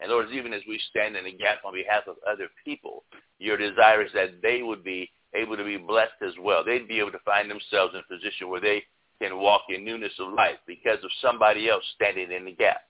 And 0.00 0.10
Lord, 0.10 0.30
even 0.32 0.52
as 0.52 0.62
we 0.66 0.80
stand 0.90 1.16
in 1.16 1.24
the 1.24 1.32
gap 1.32 1.58
on 1.64 1.72
behalf 1.72 2.04
of 2.08 2.16
other 2.28 2.48
people, 2.64 3.04
your 3.38 3.56
desire 3.56 4.02
is 4.02 4.12
that 4.14 4.42
they 4.42 4.62
would 4.62 4.82
be 4.82 5.10
able 5.34 5.56
to 5.56 5.64
be 5.64 5.76
blessed 5.76 6.20
as 6.26 6.34
well. 6.40 6.64
They'd 6.64 6.88
be 6.88 6.98
able 6.98 7.12
to 7.12 7.18
find 7.24 7.50
themselves 7.50 7.94
in 7.94 8.00
a 8.00 8.14
position 8.14 8.48
where 8.48 8.60
they 8.60 8.82
can 9.20 9.38
walk 9.38 9.62
in 9.68 9.84
newness 9.84 10.12
of 10.18 10.32
life 10.32 10.58
because 10.66 10.98
of 11.04 11.10
somebody 11.20 11.68
else 11.68 11.84
standing 11.94 12.32
in 12.32 12.44
the 12.44 12.52
gap. 12.52 12.80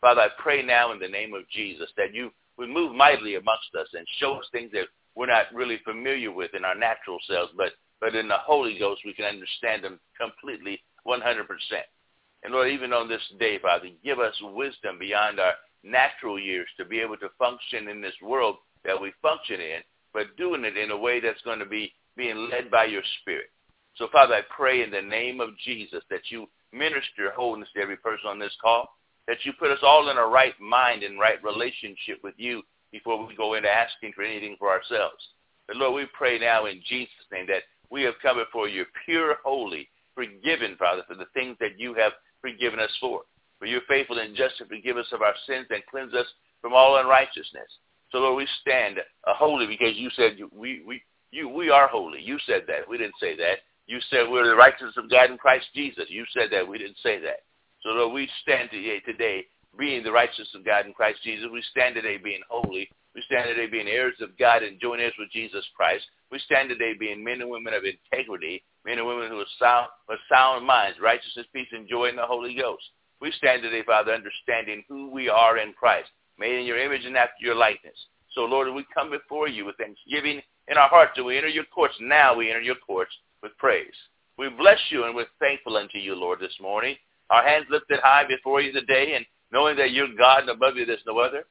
Father, 0.00 0.22
I 0.22 0.28
pray 0.38 0.62
now 0.62 0.92
in 0.92 0.98
the 0.98 1.08
name 1.08 1.34
of 1.34 1.48
Jesus 1.50 1.90
that 1.96 2.14
you 2.14 2.30
would 2.56 2.70
move 2.70 2.94
mightily 2.94 3.36
amongst 3.36 3.74
us 3.78 3.88
and 3.92 4.06
show 4.18 4.34
us 4.34 4.46
things 4.50 4.70
that 4.72 4.86
we're 5.14 5.26
not 5.26 5.46
really 5.52 5.80
familiar 5.84 6.32
with 6.32 6.54
in 6.54 6.64
our 6.64 6.74
natural 6.74 7.18
selves, 7.28 7.52
but, 7.56 7.72
but 8.00 8.14
in 8.14 8.28
the 8.28 8.38
Holy 8.38 8.78
Ghost 8.78 9.02
we 9.04 9.12
can 9.12 9.26
understand 9.26 9.84
them 9.84 10.00
completely 10.18 10.82
100%. 11.06 11.20
And 12.44 12.52
Lord, 12.52 12.70
even 12.70 12.92
on 12.92 13.08
this 13.08 13.22
day, 13.40 13.58
Father, 13.58 13.88
give 14.04 14.18
us 14.18 14.34
wisdom 14.42 14.98
beyond 14.98 15.40
our 15.40 15.54
natural 15.82 16.38
years 16.38 16.68
to 16.76 16.84
be 16.84 17.00
able 17.00 17.16
to 17.16 17.28
function 17.38 17.88
in 17.88 18.00
this 18.00 18.14
world 18.22 18.56
that 18.84 19.00
we 19.00 19.12
function 19.22 19.60
in, 19.60 19.80
but 20.12 20.36
doing 20.36 20.64
it 20.64 20.76
in 20.76 20.90
a 20.90 20.96
way 20.96 21.20
that's 21.20 21.40
going 21.42 21.58
to 21.58 21.66
be 21.66 21.92
being 22.16 22.48
led 22.50 22.70
by 22.70 22.84
your 22.84 23.02
Spirit. 23.20 23.46
So, 23.96 24.08
Father, 24.12 24.34
I 24.34 24.42
pray 24.54 24.82
in 24.82 24.90
the 24.90 25.02
name 25.02 25.40
of 25.40 25.56
Jesus 25.64 26.02
that 26.10 26.30
you 26.30 26.46
minister 26.72 27.30
wholeness 27.34 27.68
to 27.74 27.80
every 27.80 27.96
person 27.96 28.28
on 28.28 28.38
this 28.38 28.54
call, 28.60 28.88
that 29.26 29.38
you 29.44 29.52
put 29.58 29.70
us 29.70 29.78
all 29.82 30.10
in 30.10 30.18
a 30.18 30.26
right 30.26 30.58
mind 30.60 31.02
and 31.02 31.18
right 31.18 31.42
relationship 31.42 32.18
with 32.22 32.34
you 32.36 32.62
before 32.92 33.24
we 33.26 33.34
go 33.34 33.54
into 33.54 33.70
asking 33.70 34.12
for 34.14 34.22
anything 34.22 34.56
for 34.58 34.70
ourselves. 34.70 35.22
But 35.66 35.76
Lord, 35.76 35.94
we 35.94 36.06
pray 36.12 36.38
now 36.38 36.66
in 36.66 36.82
Jesus' 36.86 37.08
name 37.32 37.46
that 37.48 37.62
we 37.90 38.02
have 38.02 38.14
come 38.20 38.36
before 38.36 38.68
you 38.68 38.84
pure, 39.04 39.36
holy, 39.44 39.88
forgiven, 40.14 40.76
Father, 40.78 41.02
for 41.08 41.14
the 41.14 41.26
things 41.32 41.56
that 41.60 41.78
you 41.78 41.94
have 41.94 42.12
forgiven 42.44 42.78
us 42.78 42.92
for. 43.00 43.22
For 43.58 43.66
you're 43.66 43.88
faithful 43.88 44.18
and 44.18 44.36
just 44.36 44.58
to 44.58 44.66
forgive 44.66 44.98
us 44.98 45.06
of 45.12 45.22
our 45.22 45.34
sins 45.46 45.66
and 45.70 45.82
cleanse 45.90 46.12
us 46.12 46.26
from 46.60 46.74
all 46.74 47.00
unrighteousness. 47.00 47.70
So 48.12 48.18
Lord, 48.18 48.36
we 48.36 48.48
stand 48.60 48.98
uh, 48.98 49.34
holy 49.34 49.66
because 49.66 49.96
you 49.96 50.10
said 50.14 50.36
we, 50.52 50.82
we, 50.86 51.02
you, 51.30 51.48
we 51.48 51.70
are 51.70 51.88
holy. 51.88 52.20
You 52.20 52.38
said 52.46 52.64
that. 52.68 52.88
We 52.88 52.98
didn't 52.98 53.18
say 53.18 53.36
that. 53.36 53.64
You 53.86 53.98
said 54.10 54.28
we're 54.28 54.46
the 54.46 54.54
righteousness 54.54 54.96
of 54.96 55.10
God 55.10 55.30
in 55.30 55.38
Christ 55.38 55.66
Jesus. 55.74 56.04
You 56.08 56.24
said 56.32 56.50
that. 56.52 56.68
We 56.68 56.78
didn't 56.78 56.98
say 57.02 57.18
that. 57.20 57.44
So 57.82 57.90
Lord, 57.90 58.12
we 58.12 58.28
stand 58.42 58.70
today, 58.70 59.00
today 59.00 59.44
being 59.78 60.04
the 60.04 60.12
righteousness 60.12 60.54
of 60.54 60.64
God 60.64 60.86
in 60.86 60.92
Christ 60.92 61.20
Jesus. 61.24 61.46
We 61.52 61.62
stand 61.70 61.94
today 61.94 62.18
being 62.18 62.40
holy. 62.48 62.90
We 63.14 63.22
stand 63.26 63.48
today 63.48 63.66
being 63.66 63.88
heirs 63.88 64.14
of 64.20 64.36
God 64.38 64.62
and 64.62 64.80
joint 64.80 65.00
heirs 65.00 65.14
with 65.18 65.30
Jesus 65.30 65.64
Christ. 65.76 66.04
We 66.34 66.40
stand 66.40 66.68
today 66.68 66.94
being 66.98 67.22
men 67.22 67.42
and 67.42 67.48
women 67.48 67.74
of 67.74 67.84
integrity, 67.84 68.64
men 68.84 68.98
and 68.98 69.06
women 69.06 69.28
who 69.30 69.38
are 69.38 69.54
sound, 69.56 69.86
with 70.08 70.18
sound 70.28 70.66
minds, 70.66 70.98
righteousness, 71.00 71.46
peace, 71.52 71.68
and 71.70 71.88
joy 71.88 72.06
in 72.06 72.16
the 72.16 72.26
Holy 72.26 72.56
Ghost. 72.56 72.82
We 73.20 73.30
stand 73.38 73.62
today, 73.62 73.84
Father, 73.86 74.12
understanding 74.12 74.82
who 74.88 75.12
we 75.12 75.28
are 75.28 75.58
in 75.58 75.72
Christ, 75.74 76.08
made 76.36 76.58
in 76.58 76.66
your 76.66 76.80
image 76.80 77.04
and 77.04 77.16
after 77.16 77.38
your 77.38 77.54
likeness. 77.54 77.94
So, 78.34 78.40
Lord, 78.46 78.66
we 78.74 78.84
come 78.92 79.12
before 79.12 79.46
you 79.46 79.64
with 79.64 79.76
thanksgiving 79.76 80.42
in 80.66 80.76
our 80.76 80.88
hearts. 80.88 81.12
And 81.14 81.24
we 81.24 81.36
enter 81.36 81.46
your 81.46 81.66
courts. 81.72 81.94
Now 82.00 82.34
we 82.34 82.48
enter 82.48 82.62
your 82.62 82.82
courts 82.84 83.12
with 83.40 83.56
praise. 83.56 83.94
We 84.36 84.48
bless 84.48 84.80
you 84.90 85.04
and 85.04 85.14
we're 85.14 85.30
thankful 85.38 85.76
unto 85.76 85.98
you, 85.98 86.16
Lord, 86.16 86.40
this 86.40 86.58
morning. 86.60 86.96
Our 87.30 87.46
hands 87.46 87.66
lifted 87.70 88.00
high 88.02 88.26
before 88.26 88.60
you 88.60 88.72
today 88.72 89.14
and 89.14 89.24
knowing 89.52 89.76
that 89.76 89.92
you're 89.92 90.12
God 90.18 90.40
and 90.40 90.50
above 90.50 90.74
you 90.74 90.84
there's 90.84 90.98
no 91.06 91.20
other. 91.20 91.44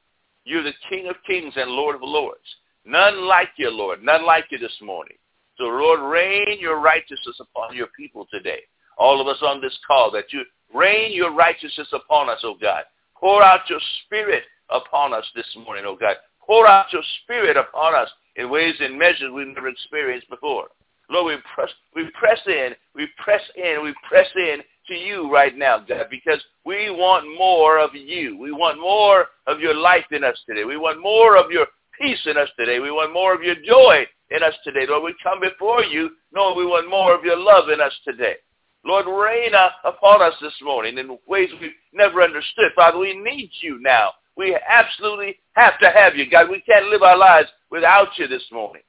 You're 0.44 0.62
the 0.62 0.74
King 0.90 1.08
of 1.08 1.16
kings 1.26 1.54
and 1.56 1.70
Lord 1.70 1.94
of 1.94 2.02
lords. 2.02 2.44
None 2.84 3.26
like 3.26 3.50
you, 3.56 3.70
Lord. 3.70 4.02
None 4.02 4.24
like 4.24 4.46
you 4.50 4.58
this 4.58 4.76
morning. 4.82 5.16
So, 5.56 5.64
Lord, 5.64 6.00
rain 6.00 6.58
your 6.60 6.80
righteousness 6.80 7.40
upon 7.40 7.76
your 7.76 7.88
people 7.96 8.26
today. 8.30 8.60
All 8.98 9.20
of 9.20 9.26
us 9.26 9.38
on 9.42 9.60
this 9.60 9.76
call, 9.86 10.10
that 10.12 10.32
you 10.32 10.44
Rain 10.74 11.12
your 11.12 11.32
righteousness 11.32 11.88
upon 11.92 12.28
us, 12.28 12.40
O 12.42 12.56
God. 12.60 12.82
Pour 13.16 13.42
out 13.42 13.70
your 13.70 13.80
spirit 14.04 14.42
upon 14.70 15.14
us 15.14 15.24
this 15.36 15.46
morning, 15.64 15.84
O 15.86 15.96
God. 15.96 16.16
Pour 16.44 16.66
out 16.66 16.92
your 16.92 17.02
spirit 17.22 17.56
upon 17.56 17.94
us 17.94 18.10
in 18.36 18.50
ways 18.50 18.74
and 18.80 18.98
measures 18.98 19.30
we've 19.32 19.46
never 19.46 19.68
experienced 19.68 20.28
before. 20.28 20.66
Lord, 21.08 21.26
we 21.26 21.42
press, 21.54 21.70
we 21.94 22.10
press 22.18 22.40
in, 22.46 22.70
we 22.94 23.06
press 23.22 23.42
in, 23.56 23.82
we 23.84 23.94
press 24.08 24.26
in 24.34 24.62
to 24.88 24.94
you 24.94 25.32
right 25.32 25.56
now, 25.56 25.78
God, 25.78 26.06
because 26.10 26.42
we 26.64 26.90
want 26.90 27.26
more 27.38 27.78
of 27.78 27.94
you. 27.94 28.36
We 28.38 28.50
want 28.50 28.80
more 28.80 29.26
of 29.46 29.60
your 29.60 29.74
life 29.74 30.06
in 30.10 30.24
us 30.24 30.36
today. 30.46 30.64
We 30.64 30.76
want 30.76 31.00
more 31.00 31.36
of 31.36 31.50
your 31.50 31.66
peace 32.00 32.20
in 32.26 32.36
us 32.36 32.48
today. 32.58 32.80
We 32.80 32.90
want 32.90 33.12
more 33.12 33.34
of 33.34 33.42
your 33.42 33.56
joy 33.56 34.06
in 34.30 34.42
us 34.42 34.54
today. 34.64 34.86
Lord, 34.88 35.04
we 35.04 35.14
come 35.22 35.40
before 35.40 35.82
you 35.84 36.10
knowing 36.32 36.58
we 36.58 36.66
want 36.66 36.88
more 36.88 37.14
of 37.14 37.24
your 37.24 37.38
love 37.38 37.68
in 37.68 37.80
us 37.80 37.92
today. 38.04 38.34
Lord, 38.84 39.06
reign 39.06 39.54
uh, 39.54 39.68
upon 39.84 40.20
us 40.20 40.34
this 40.42 40.54
morning 40.62 40.98
in 40.98 41.18
ways 41.26 41.48
we've 41.60 41.70
never 41.92 42.22
understood. 42.22 42.72
Father, 42.76 42.98
we 42.98 43.14
need 43.14 43.50
you 43.62 43.78
now. 43.80 44.10
We 44.36 44.58
absolutely 44.68 45.38
have 45.52 45.78
to 45.78 45.90
have 45.90 46.16
you, 46.16 46.28
God. 46.28 46.50
We 46.50 46.60
can't 46.60 46.88
live 46.88 47.02
our 47.02 47.16
lives 47.16 47.48
without 47.70 48.08
you 48.18 48.26
this 48.26 48.44
morning. 48.52 48.82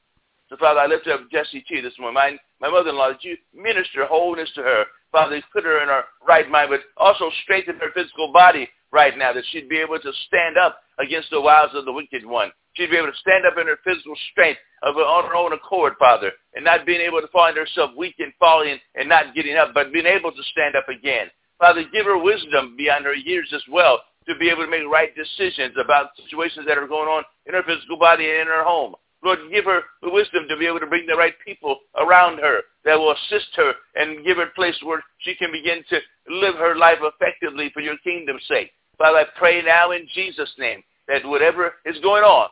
So, 0.49 0.57
Father, 0.57 0.79
I 0.79 0.87
lift 0.87 1.07
up 1.07 1.21
Jessie 1.31 1.63
T 1.67 1.81
this 1.81 1.93
morning, 1.97 2.15
my, 2.15 2.37
my 2.59 2.69
mother-in-law, 2.69 3.09
that 3.09 3.23
you 3.23 3.37
minister 3.53 4.05
wholeness 4.05 4.49
to 4.55 4.63
her. 4.63 4.83
Father, 5.11 5.41
put 5.53 5.63
her 5.63 5.81
in 5.81 5.87
her 5.87 6.03
right 6.27 6.49
mind, 6.49 6.71
but 6.71 6.81
also 6.97 7.29
strengthen 7.43 7.77
her 7.77 7.91
physical 7.93 8.33
body 8.33 8.67
right 8.91 9.17
now, 9.17 9.33
that 9.33 9.43
she'd 9.51 9.69
be 9.69 9.77
able 9.77 9.99
to 9.99 10.11
stand 10.27 10.57
up 10.57 10.79
against 10.99 11.29
the 11.31 11.41
wiles 11.41 11.71
of 11.73 11.85
the 11.85 11.91
wicked 11.91 12.25
one. 12.25 12.51
She'd 12.73 12.91
be 12.91 12.97
able 12.97 13.11
to 13.11 13.17
stand 13.17 13.45
up 13.45 13.57
in 13.57 13.67
her 13.67 13.79
physical 13.83 14.15
strength 14.31 14.59
of 14.83 14.95
her, 14.95 15.01
on 15.01 15.25
her 15.25 15.35
own 15.35 15.53
accord, 15.53 15.93
Father, 15.97 16.31
and 16.55 16.65
not 16.65 16.85
being 16.85 17.01
able 17.01 17.21
to 17.21 17.27
find 17.27 17.55
herself 17.55 17.91
weak 17.97 18.15
and 18.19 18.33
falling 18.39 18.77
and 18.95 19.07
not 19.07 19.33
getting 19.33 19.55
up, 19.55 19.73
but 19.73 19.93
being 19.93 20.05
able 20.05 20.31
to 20.31 20.43
stand 20.51 20.75
up 20.75 20.89
again. 20.89 21.27
Father, 21.59 21.83
give 21.91 22.05
her 22.05 22.17
wisdom 22.17 22.75
beyond 22.77 23.05
her 23.05 23.15
years 23.15 23.51
as 23.55 23.63
well 23.71 24.01
to 24.27 24.35
be 24.35 24.49
able 24.49 24.65
to 24.65 24.69
make 24.69 24.83
right 24.91 25.15
decisions 25.15 25.75
about 25.79 26.09
situations 26.17 26.65
that 26.67 26.77
are 26.77 26.87
going 26.87 27.07
on 27.07 27.23
in 27.45 27.53
her 27.53 27.63
physical 27.63 27.97
body 27.97 28.25
and 28.29 28.41
in 28.41 28.47
her 28.47 28.63
home. 28.63 28.95
Lord, 29.23 29.39
give 29.51 29.65
her 29.65 29.81
the 30.01 30.11
wisdom 30.11 30.45
to 30.49 30.57
be 30.57 30.67
able 30.67 30.79
to 30.79 30.87
bring 30.87 31.07
the 31.07 31.15
right 31.15 31.33
people 31.43 31.79
around 31.97 32.39
her 32.39 32.61
that 32.83 32.95
will 32.95 33.11
assist 33.13 33.49
her 33.55 33.73
and 33.95 34.23
give 34.25 34.37
her 34.37 34.43
a 34.43 34.55
place 34.55 34.77
where 34.83 35.03
she 35.19 35.33
can 35.35 35.51
begin 35.51 35.83
to 35.89 35.99
live 36.29 36.55
her 36.55 36.75
life 36.75 36.99
effectively 37.01 37.71
for 37.73 37.81
your 37.81 37.97
kingdom's 38.03 38.45
sake. 38.47 38.71
Father, 38.97 39.19
I 39.19 39.25
pray 39.37 39.61
now 39.61 39.91
in 39.91 40.07
Jesus' 40.13 40.53
name 40.57 40.83
that 41.07 41.25
whatever 41.25 41.73
is 41.85 41.99
going 42.01 42.23
on, 42.23 42.49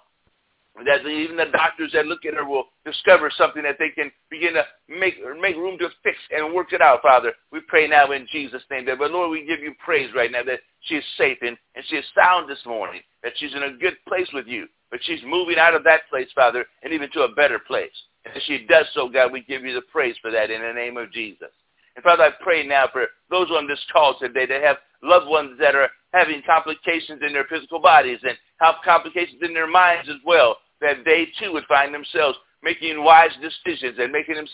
that 0.85 1.05
even 1.05 1.37
the 1.37 1.45
doctors 1.51 1.91
that 1.93 2.07
look 2.07 2.25
at 2.25 2.33
her 2.33 2.45
will 2.45 2.65
discover 2.83 3.31
something 3.37 3.61
that 3.61 3.77
they 3.77 3.89
can 3.89 4.11
begin 4.31 4.53
to 4.53 4.63
make 4.89 5.15
make 5.39 5.55
room 5.55 5.77
to 5.77 5.89
fix 6.01 6.17
and 6.31 6.53
work 6.53 6.73
it 6.73 6.81
out, 6.81 7.01
Father. 7.03 7.33
We 7.51 7.59
pray 7.67 7.87
now 7.87 8.11
in 8.11 8.27
Jesus' 8.31 8.63
name 8.71 8.85
that, 8.87 8.97
but 8.97 9.11
Lord, 9.11 9.29
we 9.29 9.45
give 9.45 9.59
you 9.59 9.73
praise 9.83 10.09
right 10.15 10.31
now 10.31 10.43
that 10.43 10.61
she 10.81 10.95
is 10.95 11.03
safe 11.17 11.37
and, 11.41 11.57
and 11.75 11.85
she 11.87 11.97
is 11.97 12.05
sound 12.15 12.49
this 12.49 12.65
morning, 12.65 13.01
that 13.21 13.33
she's 13.37 13.53
in 13.53 13.63
a 13.63 13.77
good 13.77 13.97
place 14.07 14.27
with 14.33 14.47
you, 14.47 14.67
but 14.89 14.99
she's 15.03 15.21
moving 15.25 15.59
out 15.59 15.75
of 15.75 15.83
that 15.83 16.09
place, 16.09 16.29
Father, 16.33 16.65
and 16.81 16.91
even 16.91 17.09
to 17.11 17.21
a 17.21 17.35
better 17.35 17.59
place. 17.59 17.91
And 18.25 18.35
as 18.35 18.43
she 18.43 18.65
does 18.67 18.87
so, 18.93 19.07
God, 19.07 19.31
we 19.31 19.41
give 19.41 19.63
you 19.63 19.75
the 19.75 19.81
praise 19.81 20.15
for 20.21 20.31
that 20.31 20.49
in 20.49 20.61
the 20.61 20.73
name 20.73 20.97
of 20.97 21.11
Jesus. 21.11 21.49
And 21.95 22.03
Father, 22.03 22.23
I 22.23 22.31
pray 22.41 22.65
now 22.65 22.87
for 22.91 23.05
those 23.29 23.51
on 23.51 23.67
this 23.67 23.83
call 23.91 24.17
today 24.17 24.47
that 24.47 24.63
have 24.63 24.77
loved 25.03 25.27
ones 25.27 25.57
that 25.59 25.75
are 25.75 25.89
having 26.13 26.41
complications 26.45 27.21
in 27.25 27.33
their 27.33 27.45
physical 27.45 27.79
bodies 27.79 28.19
and 28.23 28.37
have 28.59 28.75
complications 28.85 29.41
in 29.41 29.53
their 29.53 29.67
minds 29.67 30.09
as 30.09 30.17
well, 30.25 30.57
that 30.81 30.97
they 31.05 31.27
too 31.39 31.53
would 31.53 31.65
find 31.65 31.93
themselves 31.93 32.37
making 32.61 33.03
wise 33.03 33.31
decisions 33.41 33.97
and 33.99 34.11
making 34.11 34.35
them 34.35 34.47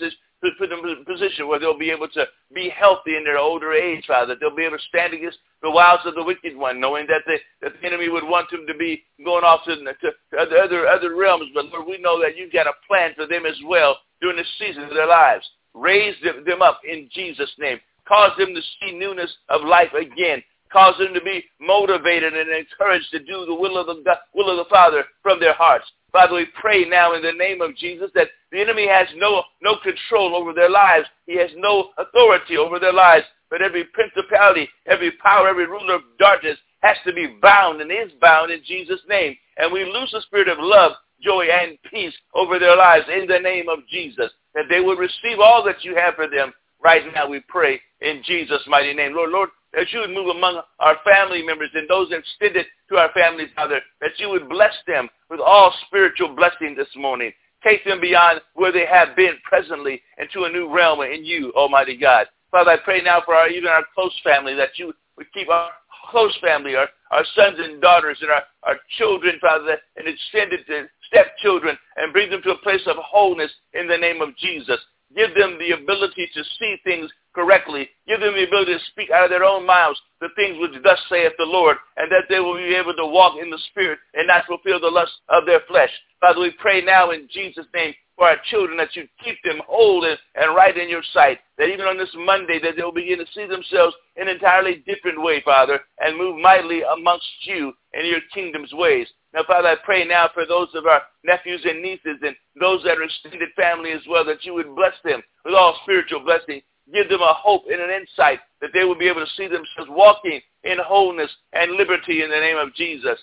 put 0.58 0.70
them 0.70 0.80
in 0.84 0.98
a 1.02 1.06
position 1.06 1.48
where 1.48 1.60
they'll 1.60 1.78
be 1.78 1.92
able 1.92 2.08
to 2.08 2.26
be 2.54 2.70
healthy 2.70 3.18
in 3.18 3.24
their 3.24 3.38
older 3.38 3.74
age, 3.74 4.06
Father. 4.08 4.28
That 4.28 4.40
they'll 4.40 4.56
be 4.56 4.64
able 4.64 4.78
to 4.78 4.84
stand 4.88 5.14
against 5.14 5.38
the 5.62 5.70
wiles 5.70 6.00
of 6.06 6.16
the 6.16 6.24
wicked 6.24 6.56
one, 6.56 6.80
knowing 6.80 7.08
that 7.08 7.24
the, 7.26 7.38
that 7.62 7.74
the 7.80 7.88
enemy 7.88 8.10
would 8.10 8.24
want 8.24 8.50
them 8.50 8.66
to 8.68 8.74
be 8.76 9.04
going 9.24 9.44
off 9.44 9.66
to, 9.66 9.76
to 9.76 10.38
other, 10.40 10.88
other 10.88 11.16
realms. 11.16 11.50
But 11.54 11.66
Lord, 11.66 11.88
we 11.88 11.98
know 12.00 12.22
that 12.22 12.38
you've 12.38 12.54
got 12.54 12.68
a 12.68 12.74
plan 12.88 13.12
for 13.16 13.28
them 13.28 13.46
as 13.46 13.58
well 13.66 13.98
during 14.22 14.38
this 14.38 14.48
season 14.58 14.84
of 14.84 14.94
their 14.94 15.08
lives. 15.08 15.48
Raise 15.74 16.16
them 16.46 16.62
up 16.62 16.82
in 16.90 17.10
Jesus' 17.14 17.52
name. 17.60 17.80
Cause 18.08 18.32
them 18.38 18.56
to 18.56 18.62
see 18.62 18.98
newness 18.98 19.32
of 19.50 19.62
life 19.62 19.94
again. 19.94 20.42
Cause 20.72 20.96
them 21.00 21.14
to 21.14 21.22
be 21.22 21.44
motivated 21.60 22.34
and 22.34 22.50
encouraged 22.50 23.10
to 23.12 23.20
do 23.20 23.46
the 23.46 23.56
will 23.56 23.78
of 23.78 23.88
the 23.88 24.04
will 24.36 24.52
of 24.52 24.58
the 24.58 24.70
Father 24.70 25.04
from 25.24 25.40
their 25.40 25.54
hearts. 25.54 25.86
Father, 26.12 26.36
we 26.36 26.48
pray 26.60 26.86
now 26.86 27.14
in 27.14 27.22
the 27.22 27.32
name 27.32 27.62
of 27.62 27.76
Jesus 27.76 28.10
that 28.16 28.28
the 28.52 28.60
enemy 28.60 28.88
has 28.88 29.08
no, 29.16 29.44
no 29.62 29.78
control 29.84 30.36
over 30.36 30.54
their 30.54 30.70
lives. 30.70 31.08
He 31.26 31.38
has 31.38 31.50
no 31.56 31.90
authority 31.98 32.58
over 32.58 32.80
their 32.80 32.94
lives. 32.94 33.26
But 33.50 33.62
every 33.62 33.84
principality, 33.86 34.70
every 34.86 35.12
power, 35.12 35.48
every 35.48 35.66
ruler 35.66 35.96
of 35.96 36.02
darkness 36.20 36.58
has 36.82 36.98
to 37.06 37.14
be 37.14 37.38
bound 37.42 37.82
and 37.82 37.92
is 37.92 38.12
bound 38.22 38.52
in 38.52 38.62
Jesus' 38.66 39.02
name. 39.08 39.36
And 39.58 39.72
we 39.72 39.86
lose 39.86 40.12
the 40.12 40.22
spirit 40.22 40.48
of 40.48 40.58
love, 40.60 40.94
joy, 41.22 41.46
and 41.46 41.78
peace 41.92 42.14
over 42.34 42.58
their 42.60 42.76
lives 42.76 43.06
in 43.12 43.28
the 43.28 43.40
name 43.40 43.70
of 43.70 43.80
Jesus, 43.90 44.32
that 44.56 44.66
they 44.70 44.80
would 44.80 45.00
receive 45.00 45.40
all 45.40 45.64
that 45.66 45.84
you 45.84 45.96
have 45.96 46.16
for 46.16 46.28
them. 46.28 46.54
Right 46.82 47.04
now 47.14 47.28
we 47.28 47.42
pray 47.48 47.82
in 48.02 48.22
Jesus' 48.24 48.62
mighty 48.68 48.94
name. 48.94 49.14
Lord, 49.14 49.32
Lord, 49.32 49.50
that 49.74 49.92
you 49.92 50.00
would 50.00 50.10
move 50.10 50.36
among 50.36 50.62
our 50.80 50.98
family 51.04 51.44
members 51.44 51.70
and 51.74 51.90
those 51.90 52.12
extended 52.12 52.66
to 52.90 52.98
our 52.98 53.12
families, 53.14 53.50
Father, 53.56 53.80
that 54.02 54.12
you 54.18 54.30
would 54.30 54.50
bless 54.50 54.74
them 54.88 55.10
with 55.30 55.40
all 55.40 55.74
spiritual 55.88 56.36
blessing 56.36 56.76
this 56.76 56.90
morning. 56.96 57.32
Take 57.64 57.84
them 57.86 58.00
beyond 58.02 58.42
where 58.56 58.72
they 58.72 58.86
have 58.86 59.16
been 59.16 59.34
presently 59.44 60.02
into 60.18 60.44
a 60.44 60.50
new 60.50 60.74
realm 60.74 61.02
in 61.02 61.26
you, 61.26 61.52
Almighty 61.56 61.98
God. 61.98 62.28
Father, 62.52 62.72
I 62.72 62.78
pray 62.84 63.02
now 63.02 63.22
for 63.26 63.36
our, 63.36 63.50
even 63.50 63.70
our 63.70 63.84
close 63.94 64.14
family 64.24 64.56
that 64.56 64.70
you 64.78 64.94
would 65.18 65.32
keep 65.34 65.50
our 65.50 65.70
close 66.10 66.36
family, 66.42 66.76
our, 66.76 66.88
our 67.12 67.24
sons 67.36 67.58
and 67.60 67.82
daughters 67.82 68.18
and 68.22 68.32
our, 68.32 68.44
our 68.64 68.76
children, 68.98 69.38
Father, 69.40 69.78
and 69.98 70.08
extended 70.08 70.66
to 70.68 70.88
stepchildren 71.08 71.78
and 71.98 72.14
bring 72.14 72.30
them 72.30 72.42
to 72.44 72.52
a 72.52 72.58
place 72.60 72.82
of 72.88 72.96
wholeness 72.98 73.52
in 73.74 73.88
the 73.88 73.98
name 73.98 74.22
of 74.22 74.36
Jesus. 74.38 74.80
Give 75.16 75.34
them 75.36 75.58
the 75.60 75.72
ability 75.72 76.30
to 76.34 76.44
see 76.60 76.78
things 76.84 77.10
correctly. 77.34 77.90
Them 78.30 78.38
the 78.38 78.48
ability 78.48 78.74
to 78.74 78.86
speak 78.92 79.10
out 79.10 79.24
of 79.24 79.32
their 79.32 79.44
own 79.44 79.66
mouths 79.66 80.00
the 80.22 80.30
things 80.36 80.58
which 80.60 80.84
thus 80.84 81.00
saith 81.10 81.34
the 81.40 81.46
Lord, 81.46 81.78
and 81.98 82.12
that 82.12 82.26
they 82.30 82.40
will 82.40 82.58
be 82.58 82.76
able 82.76 82.94
to 82.94 83.06
walk 83.06 83.38
in 83.42 83.50
the 83.50 83.58
Spirit 83.72 83.98
and 84.14 84.28
not 84.28 84.46
fulfill 84.46 84.80
the 84.80 84.88
lust 84.88 85.14
of 85.30 85.46
their 85.46 85.62
flesh. 85.68 85.90
Father, 86.20 86.42
we 86.42 86.52
pray 86.60 86.82
now 86.82 87.10
in 87.10 87.28
Jesus' 87.32 87.66
name 87.74 87.94
for 88.16 88.28
our 88.28 88.36
children 88.52 88.78
that 88.78 88.96
you 88.96 89.08
keep 89.24 89.38
them 89.44 89.62
whole 89.66 90.06
and, 90.06 90.20
and 90.36 90.56
right 90.56 90.78
in 90.78 90.90
your 90.90 91.02
sight. 91.12 91.40
That 91.58 91.70
even 91.70 91.86
on 91.88 91.98
this 91.98 92.14
Monday 92.14 92.60
that 92.62 92.76
they'll 92.76 92.92
begin 92.92 93.18
to 93.18 93.26
see 93.34 93.48
themselves 93.48 93.96
in 94.18 94.28
an 94.28 94.36
entirely 94.36 94.84
different 94.86 95.24
way, 95.24 95.42
Father, 95.42 95.80
and 96.00 96.18
move 96.18 96.38
mightily 96.38 96.82
amongst 96.84 97.26
you 97.44 97.74
and 97.94 98.06
your 98.06 98.20
kingdom's 98.34 98.74
ways. 98.74 99.08
Now, 99.34 99.42
Father, 99.48 99.70
I 99.70 99.76
pray 99.84 100.06
now 100.06 100.30
for 100.34 100.46
those 100.46 100.68
of 100.76 100.86
our 100.86 101.02
nephews 101.24 101.62
and 101.64 101.82
nieces 101.82 102.20
and 102.22 102.36
those 102.60 102.84
that 102.84 102.98
are 102.98 103.04
extended 103.04 103.50
family 103.56 103.92
as 103.92 104.02
well, 104.08 104.26
that 104.26 104.44
you 104.44 104.54
would 104.54 104.76
bless 104.76 104.96
them 105.04 105.22
with 105.46 105.54
all 105.54 105.80
spiritual 105.84 106.20
blessing. 106.20 106.62
Give 106.94 107.08
them 107.10 107.22
a 107.22 107.34
hope 107.34 107.64
and 107.72 107.82
an 107.82 107.90
insight 107.90 108.40
that 108.62 108.72
they 108.74 108.84
will 108.84 108.98
be 108.98 109.08
able 109.08 109.26
to 109.26 109.32
see 109.38 109.48
themselves 109.48 109.90
walking 109.90 110.42
in 110.64 110.78
wholeness 110.80 111.32
and 111.54 111.74
liberty 111.74 112.24
in 112.24 112.30
the 112.30 112.36
name 112.36 112.58
of 112.58 112.74
Jesus. 112.76 113.20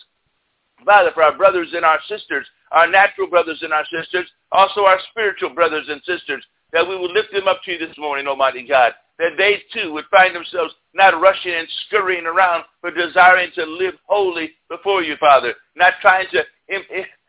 Father, 0.84 1.10
for 1.12 1.22
our 1.22 1.36
brothers 1.36 1.68
and 1.74 1.84
our 1.84 1.98
sisters, 2.08 2.46
our 2.72 2.86
natural 2.86 3.28
brothers 3.28 3.58
and 3.62 3.72
our 3.72 3.84
sisters, 3.86 4.30
also 4.52 4.82
our 4.84 4.98
spiritual 5.10 5.50
brothers 5.50 5.86
and 5.88 6.00
sisters, 6.04 6.44
that 6.72 6.86
we 6.86 6.96
will 6.96 7.12
lift 7.12 7.32
them 7.32 7.48
up 7.48 7.62
to 7.64 7.72
you 7.72 7.78
this 7.78 7.96
morning, 7.98 8.26
Almighty 8.26 8.66
God, 8.66 8.92
that 9.18 9.32
they 9.38 9.62
too 9.72 9.92
would 9.92 10.04
find 10.10 10.34
themselves 10.34 10.74
not 10.94 11.20
rushing 11.20 11.54
and 11.54 11.68
scurrying 11.86 12.26
around, 12.26 12.64
but 12.82 12.94
desiring 12.94 13.50
to 13.54 13.64
live 13.64 13.94
holy 14.06 14.50
before 14.68 15.02
you, 15.02 15.16
Father, 15.18 15.54
not 15.74 15.94
trying 16.00 16.26
to 16.32 16.42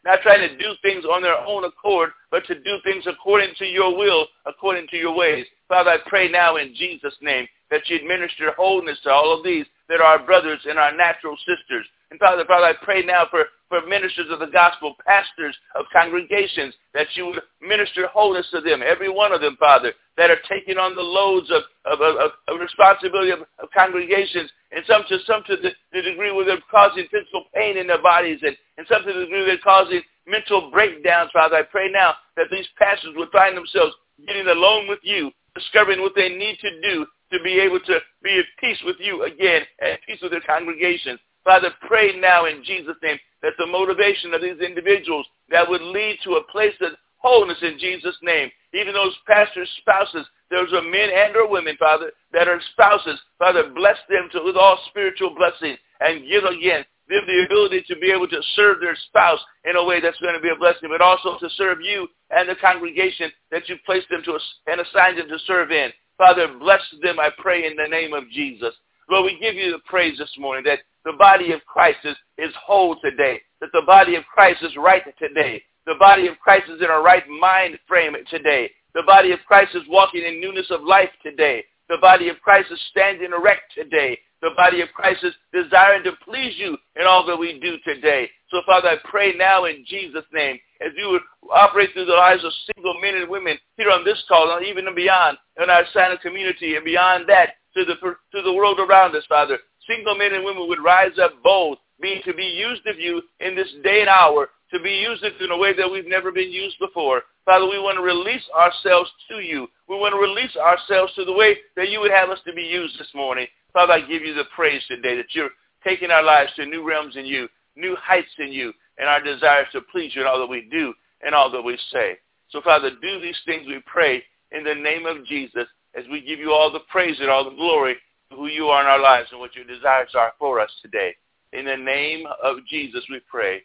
not 0.07 0.21
trying 0.21 0.47
to 0.47 0.57
do 0.57 0.73
things 0.81 1.03
on 1.05 1.21
their 1.21 1.37
own 1.37 1.65
accord, 1.65 2.11
but 2.31 2.45
to 2.45 2.55
do 2.55 2.77
things 2.83 3.05
according 3.05 3.53
to 3.59 3.65
your 3.65 3.95
will, 3.95 4.25
according 4.45 4.87
to 4.87 4.97
your 4.97 5.13
ways. 5.15 5.45
Father, 5.67 5.91
I 5.91 5.97
pray 6.07 6.29
now 6.29 6.55
in 6.55 6.73
Jesus' 6.73 7.13
name 7.21 7.45
that 7.69 7.81
you 7.89 7.97
administer 7.97 8.53
wholeness 8.55 8.97
to 9.03 9.11
all 9.11 9.37
of 9.37 9.43
these 9.43 9.65
that 9.89 9.99
are 9.99 10.17
our 10.17 10.25
brothers 10.25 10.61
and 10.67 10.79
our 10.79 10.95
natural 10.95 11.35
sisters. 11.37 11.85
And 12.09 12.19
Father, 12.19 12.45
Father, 12.45 12.67
I 12.67 12.73
pray 12.85 13.03
now 13.03 13.25
for, 13.29 13.45
for 13.67 13.85
ministers 13.85 14.27
of 14.31 14.39
the 14.39 14.47
gospel, 14.47 14.95
pastors 15.05 15.55
of 15.75 15.85
congregations, 15.91 16.73
that 16.93 17.07
you 17.15 17.25
would 17.27 17.41
minister 17.61 18.07
wholeness 18.07 18.47
to 18.51 18.61
them, 18.61 18.81
every 18.85 19.09
one 19.09 19.33
of 19.33 19.41
them, 19.41 19.57
Father, 19.59 19.91
that 20.15 20.31
are 20.31 20.39
taking 20.49 20.77
on 20.77 20.95
the 20.95 21.01
loads 21.01 21.51
of, 21.51 21.63
of, 21.85 21.99
of, 21.99 22.31
of 22.47 22.59
responsibility 22.61 23.31
of, 23.31 23.39
of, 23.59 23.69
congregations, 23.75 24.49
and 24.77 24.85
some 24.85 25.01
to 25.09 25.17
some 25.25 25.41
to 25.47 25.57
the, 25.57 25.71
the, 25.91 26.03
degree 26.03 26.31
where 26.31 26.45
they're 26.45 26.61
causing 26.69 27.07
physical 27.09 27.45
pain 27.55 27.77
in 27.77 27.87
their 27.87 28.01
bodies, 28.01 28.37
and, 28.43 28.55
and 28.77 28.85
some 28.85 29.01
to 29.01 29.11
the 29.11 29.25
degree 29.25 29.43
they're 29.43 29.57
causing 29.57 30.01
mental 30.27 30.69
breakdowns, 30.69 31.31
Father. 31.33 31.55
I 31.55 31.63
pray 31.63 31.89
now 31.89 32.13
that 32.35 32.45
these 32.51 32.67
pastors 32.77 33.15
would 33.15 33.31
find 33.31 33.57
themselves 33.57 33.95
getting 34.27 34.45
alone 34.45 34.87
with 34.87 34.99
you, 35.01 35.31
discovering 35.55 36.01
what 36.01 36.13
they 36.15 36.29
need 36.29 36.59
to 36.61 36.81
do 36.81 37.07
to 37.33 37.43
be 37.43 37.59
able 37.59 37.79
to 37.79 37.97
be 38.21 38.37
at 38.37 38.45
peace 38.59 38.77
with 38.85 38.97
you 38.99 39.23
again, 39.23 39.63
at 39.81 39.99
peace 40.05 40.19
with 40.21 40.29
their 40.29 40.45
congregations. 40.45 41.19
Father, 41.43 41.71
pray 41.87 42.13
now 42.19 42.45
in 42.45 42.63
Jesus' 42.63 43.01
name 43.01 43.17
that 43.41 43.53
the 43.57 43.65
motivation 43.65 44.31
of 44.35 44.41
these 44.43 44.59
individuals 44.59 45.25
that 45.49 45.67
would 45.67 45.81
lead 45.81 46.19
to 46.23 46.35
a 46.35 46.51
place 46.51 46.75
of 46.81 46.91
wholeness 47.17 47.57
in 47.63 47.79
Jesus' 47.79 48.17
name. 48.21 48.51
Even 48.73 48.93
those 48.93 49.15
pastors' 49.25 49.69
spouses, 49.79 50.27
those 50.49 50.71
are 50.73 50.81
men 50.81 51.09
and 51.13 51.35
or 51.35 51.49
women, 51.49 51.75
Father, 51.77 52.11
that 52.33 52.47
are 52.47 52.61
spouses. 52.71 53.19
Father, 53.37 53.69
bless 53.75 53.97
them 54.09 54.29
to, 54.31 54.43
with 54.43 54.55
all 54.55 54.79
spiritual 54.89 55.35
blessing 55.35 55.75
and 55.99 56.27
give 56.27 56.43
again 56.43 56.85
them 57.09 57.23
the 57.25 57.45
ability 57.45 57.83
to 57.87 57.95
be 57.99 58.11
able 58.11 58.27
to 58.27 58.41
serve 58.55 58.79
their 58.79 58.95
spouse 59.07 59.39
in 59.65 59.75
a 59.75 59.83
way 59.83 60.01
that's 60.01 60.19
going 60.19 60.35
to 60.35 60.41
be 60.41 60.49
a 60.49 60.55
blessing, 60.55 60.89
but 60.89 61.01
also 61.01 61.37
to 61.39 61.49
serve 61.55 61.79
you 61.81 62.07
and 62.31 62.49
the 62.49 62.55
congregation 62.55 63.31
that 63.51 63.67
you've 63.67 63.83
placed 63.85 64.09
them 64.09 64.21
to 64.23 64.37
and 64.67 64.81
assigned 64.81 65.17
them 65.17 65.27
to 65.27 65.39
serve 65.45 65.71
in. 65.71 65.89
Father, 66.17 66.47
bless 66.59 66.81
them, 67.01 67.19
I 67.19 67.29
pray, 67.37 67.65
in 67.65 67.75
the 67.75 67.87
name 67.87 68.13
of 68.13 68.29
Jesus. 68.31 68.73
Lord, 69.09 69.25
we 69.25 69.39
give 69.39 69.55
you 69.55 69.71
the 69.71 69.79
praise 69.85 70.17
this 70.17 70.33
morning 70.37 70.65
that 70.65 70.79
the 71.05 71.13
body 71.13 71.53
of 71.53 71.63
Christ 71.65 71.99
is, 72.03 72.15
is 72.37 72.53
whole 72.61 72.97
today, 73.01 73.41
that 73.61 73.69
the 73.71 73.83
body 73.85 74.15
of 74.15 74.25
Christ 74.25 74.63
is 74.63 74.75
right 74.75 75.03
today. 75.17 75.61
The 75.85 75.95
body 75.97 76.27
of 76.27 76.37
Christ 76.39 76.65
is 76.69 76.81
in 76.81 76.89
a 76.89 76.99
right 76.99 77.23
mind 77.29 77.79
frame 77.87 78.13
today. 78.29 78.69
The 78.97 79.03
body 79.03 79.31
of 79.31 79.37
Christ 79.45 79.75
is 79.75 79.83
walking 79.87 80.23
in 80.23 80.41
newness 80.41 80.71
of 80.71 80.81
life 80.81 81.11
today. 81.21 81.63
The 81.87 81.99
body 82.01 82.29
of 82.29 82.41
Christ 82.41 82.71
is 82.71 82.81
standing 82.89 83.29
erect 83.31 83.71
today. 83.75 84.17
The 84.41 84.49
body 84.57 84.81
of 84.81 84.89
Christ 84.89 85.23
is 85.23 85.35
desiring 85.53 86.03
to 86.05 86.13
please 86.25 86.55
you 86.57 86.75
in 86.99 87.05
all 87.05 87.23
that 87.27 87.37
we 87.37 87.59
do 87.59 87.77
today. 87.85 88.27
So, 88.49 88.63
Father, 88.65 88.87
I 88.87 88.95
pray 89.07 89.33
now 89.37 89.65
in 89.65 89.85
Jesus' 89.87 90.25
name, 90.33 90.57
as 90.81 90.93
you 90.97 91.09
would 91.09 91.21
operate 91.53 91.91
through 91.93 92.05
the 92.05 92.13
lives 92.13 92.43
of 92.43 92.51
single 92.73 92.99
men 92.99 93.17
and 93.17 93.29
women 93.29 93.59
here 93.77 93.91
on 93.91 94.03
this 94.03 94.23
call, 94.27 94.57
and 94.57 94.65
even 94.65 94.87
beyond, 94.95 95.37
in 95.61 95.69
our 95.69 95.83
silent 95.93 96.21
community, 96.21 96.75
and 96.75 96.83
beyond 96.83 97.29
that, 97.29 97.49
to 97.75 97.85
the, 97.85 97.93
to 98.01 98.41
the 98.41 98.53
world 98.53 98.79
around 98.79 99.15
us, 99.15 99.25
Father. 99.29 99.59
Single 99.87 100.15
men 100.15 100.33
and 100.33 100.43
women 100.43 100.67
would 100.67 100.83
rise 100.83 101.19
up 101.21 101.33
bold, 101.43 101.77
being 102.01 102.23
to 102.25 102.33
be 102.33 102.45
used 102.45 102.87
of 102.87 102.97
you 102.97 103.21
in 103.41 103.55
this 103.55 103.69
day 103.83 104.01
and 104.01 104.09
hour, 104.09 104.49
to 104.73 104.81
be 104.81 104.89
used 104.89 105.23
of 105.23 105.33
you 105.39 105.45
in 105.45 105.51
a 105.51 105.57
way 105.57 105.77
that 105.77 105.89
we've 105.89 106.07
never 106.07 106.31
been 106.31 106.51
used 106.51 106.79
before. 106.79 107.21
Father, 107.47 107.65
we 107.65 107.79
want 107.79 107.95
to 107.95 108.03
release 108.03 108.43
ourselves 108.53 109.09
to 109.29 109.39
you. 109.39 109.69
We 109.87 109.95
want 109.95 110.13
to 110.13 110.19
release 110.19 110.53
ourselves 110.57 111.13
to 111.15 111.23
the 111.23 111.31
way 111.31 111.55
that 111.77 111.87
you 111.87 112.01
would 112.01 112.11
have 112.11 112.29
us 112.29 112.39
to 112.45 112.51
be 112.51 112.61
used 112.61 112.99
this 112.99 113.07
morning. 113.15 113.47
Father, 113.71 113.93
I 113.93 114.01
give 114.01 114.21
you 114.21 114.33
the 114.33 114.43
praise 114.53 114.83
today 114.89 115.15
that 115.15 115.33
you're 115.33 115.51
taking 115.81 116.11
our 116.11 116.23
lives 116.23 116.51
to 116.57 116.65
new 116.65 116.85
realms 116.85 117.15
in 117.15 117.25
you, 117.25 117.47
new 117.77 117.95
heights 118.01 118.35
in 118.37 118.51
you, 118.51 118.73
and 118.97 119.07
our 119.07 119.23
desires 119.23 119.67
to 119.71 119.79
please 119.79 120.13
you 120.13 120.23
in 120.23 120.27
all 120.27 120.39
that 120.39 120.47
we 120.47 120.67
do 120.69 120.93
and 121.25 121.33
all 121.33 121.49
that 121.49 121.61
we 121.61 121.79
say. 121.89 122.17
So, 122.49 122.59
Father, 122.59 122.89
do 123.01 123.21
these 123.21 123.39
things, 123.45 123.65
we 123.65 123.81
pray, 123.85 124.21
in 124.51 124.65
the 124.65 124.75
name 124.75 125.05
of 125.05 125.25
Jesus, 125.25 125.67
as 125.97 126.03
we 126.11 126.19
give 126.19 126.39
you 126.39 126.51
all 126.51 126.69
the 126.69 126.81
praise 126.91 127.15
and 127.21 127.29
all 127.29 127.45
the 127.45 127.55
glory 127.55 127.95
for 128.29 128.35
who 128.35 128.47
you 128.47 128.65
are 128.65 128.81
in 128.81 128.87
our 128.87 128.99
lives 128.99 129.29
and 129.31 129.39
what 129.39 129.55
your 129.55 129.63
desires 129.63 130.11
are 130.15 130.33
for 130.37 130.59
us 130.59 130.71
today. 130.81 131.15
In 131.53 131.63
the 131.63 131.77
name 131.77 132.25
of 132.43 132.57
Jesus, 132.69 133.05
we 133.09 133.21
pray. 133.21 133.61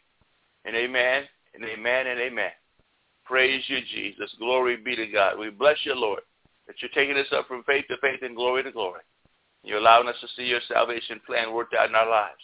And 0.63 0.73
amen, 0.73 1.23
and 1.53 1.65
amen, 1.65 2.07
and 2.07 2.21
amen. 2.21 2.51
Praise 3.25 3.63
you, 3.67 3.79
Jesus. 3.93 4.33
Glory 4.37 4.77
be 4.77 4.95
to 4.95 5.07
God. 5.07 5.39
We 5.39 5.49
bless 5.49 5.77
you, 5.83 5.95
Lord, 5.95 6.21
that 6.67 6.75
you're 6.81 6.91
taking 6.91 7.17
us 7.17 7.31
up 7.31 7.47
from 7.47 7.63
faith 7.63 7.85
to 7.89 7.97
faith 8.01 8.19
and 8.21 8.35
glory 8.35 8.63
to 8.63 8.71
glory. 8.71 9.01
You're 9.63 9.77
allowing 9.77 10.09
us 10.09 10.15
to 10.21 10.27
see 10.35 10.43
your 10.43 10.59
salvation 10.67 11.21
plan 11.25 11.53
worked 11.53 11.73
out 11.73 11.89
in 11.89 11.95
our 11.95 12.09
lives. 12.09 12.43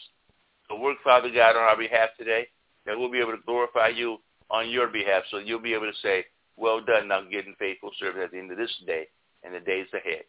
So 0.68 0.80
work, 0.80 0.98
Father 1.04 1.30
God, 1.30 1.58
on 1.58 1.64
our 1.64 1.78
behalf 1.78 2.10
today, 2.18 2.48
that 2.86 2.98
we'll 2.98 3.12
be 3.12 3.20
able 3.20 3.36
to 3.36 3.44
glorify 3.46 3.90
you 3.90 4.20
on 4.50 4.70
your 4.70 4.88
behalf 4.88 5.24
so 5.30 5.38
you'll 5.38 5.60
be 5.60 5.74
able 5.74 5.92
to 5.92 5.98
say, 6.02 6.26
well 6.56 6.82
done, 6.82 7.08
now 7.08 7.20
and 7.20 7.58
faithful 7.58 7.92
servant 8.00 8.24
at 8.24 8.32
the 8.32 8.40
end 8.40 8.52
of 8.52 8.58
this 8.58 8.74
day 8.86 9.08
and 9.44 9.54
the 9.54 9.60
days 9.60 9.88
ahead. 9.94 10.24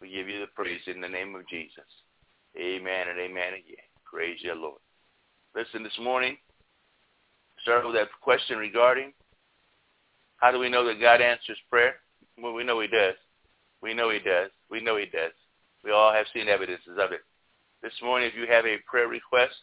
We 0.00 0.10
give 0.10 0.28
you 0.28 0.40
the 0.40 0.46
praise 0.54 0.80
in 0.86 1.00
the 1.00 1.08
name 1.08 1.34
of 1.34 1.48
Jesus. 1.48 1.84
Amen 2.56 3.08
and 3.08 3.18
amen 3.18 3.54
again. 3.54 3.86
Praise 4.04 4.38
you, 4.42 4.54
Lord. 4.54 4.80
Listen, 5.54 5.82
this 5.82 5.98
morning, 6.00 6.36
start 7.62 7.84
with 7.84 7.94
that 7.94 8.08
question 8.20 8.58
regarding 8.58 9.12
how 10.38 10.50
do 10.50 10.58
we 10.58 10.68
know 10.68 10.86
that 10.86 11.00
God 11.00 11.20
answers 11.20 11.58
prayer? 11.70 11.96
Well, 12.40 12.54
we 12.54 12.64
know 12.64 12.80
he 12.80 12.86
does. 12.86 13.14
We 13.82 13.94
know 13.94 14.10
he 14.10 14.18
does. 14.18 14.50
We 14.70 14.80
know 14.80 14.96
he 14.96 15.06
does. 15.06 15.32
We 15.84 15.90
all 15.90 16.12
have 16.12 16.26
seen 16.32 16.48
evidences 16.48 16.98
of 16.98 17.12
it. 17.12 17.20
This 17.82 17.92
morning, 18.02 18.28
if 18.28 18.34
you 18.34 18.46
have 18.48 18.66
a 18.66 18.78
prayer 18.90 19.08
request, 19.08 19.54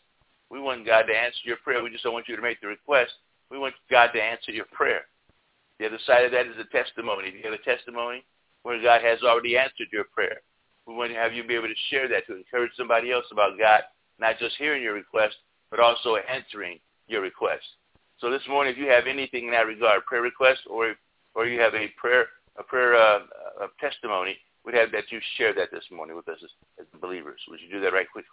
we 0.50 0.60
want 0.60 0.86
God 0.86 1.04
to 1.04 1.14
answer 1.14 1.40
your 1.44 1.58
prayer. 1.58 1.84
We 1.84 1.90
just 1.90 2.04
don't 2.04 2.14
want 2.14 2.28
you 2.28 2.36
to 2.36 2.42
make 2.42 2.62
the 2.62 2.68
request. 2.68 3.12
We 3.50 3.58
want 3.58 3.74
God 3.90 4.12
to 4.14 4.22
answer 4.22 4.52
your 4.52 4.66
prayer. 4.72 5.02
The 5.80 5.88
other 5.88 6.00
side 6.06 6.24
of 6.24 6.32
that 6.32 6.48
is 6.48 6.56
a 6.60 6.72
testimony. 6.72 7.28
If 7.28 7.36
you 7.36 7.42
have 7.44 7.60
a 7.60 7.64
testimony 7.64 8.24
where 8.64 8.82
God 8.82 9.02
has 9.02 9.22
already 9.24 9.58
answered 9.58 9.88
your 9.92 10.06
prayer, 10.06 10.42
we 10.88 10.94
want 10.94 11.12
to 11.12 11.18
have 11.18 11.34
you 11.34 11.44
be 11.44 11.56
able 11.56 11.68
to 11.68 11.90
share 11.90 12.08
that 12.08 12.28
to 12.28 12.36
encourage 12.36 12.72
somebody 12.78 13.12
else 13.12 13.26
about 13.32 13.58
God, 13.58 13.82
not 14.20 14.40
just 14.40 14.56
hearing 14.58 14.84
your 14.84 14.94
request, 14.94 15.36
but 15.70 15.80
also 15.80 16.16
answering 16.16 16.80
your 17.08 17.22
request. 17.22 17.64
So 18.26 18.32
this 18.32 18.42
morning, 18.50 18.74
if 18.74 18.80
you 18.80 18.88
have 18.88 19.06
anything 19.06 19.46
in 19.46 19.52
that 19.52 19.68
regard, 19.68 20.04
prayer 20.06 20.24
request, 20.24 20.62
or 20.68 20.96
or 21.36 21.46
you 21.46 21.60
have 21.62 21.76
a 21.76 21.90
prayer 21.96 22.26
a 22.58 22.64
prayer 22.64 22.96
uh, 22.96 23.20
a 23.62 23.68
testimony, 23.80 24.36
we'd 24.66 24.74
have 24.74 24.92
that 24.94 25.12
you 25.12 25.20
share 25.38 25.54
that 25.54 25.70
this 25.72 25.84
morning 25.92 26.16
with 26.16 26.28
us 26.28 26.40
as, 26.44 26.50
as 26.80 27.00
believers. 27.00 27.40
Would 27.48 27.60
you 27.62 27.70
do 27.70 27.80
that 27.82 27.94
right 27.94 28.08
quick? 28.12 28.26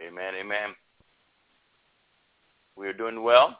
Amen, 0.00 0.34
amen. 0.40 0.76
We 2.76 2.86
are 2.86 2.92
doing 2.92 3.24
well. 3.24 3.58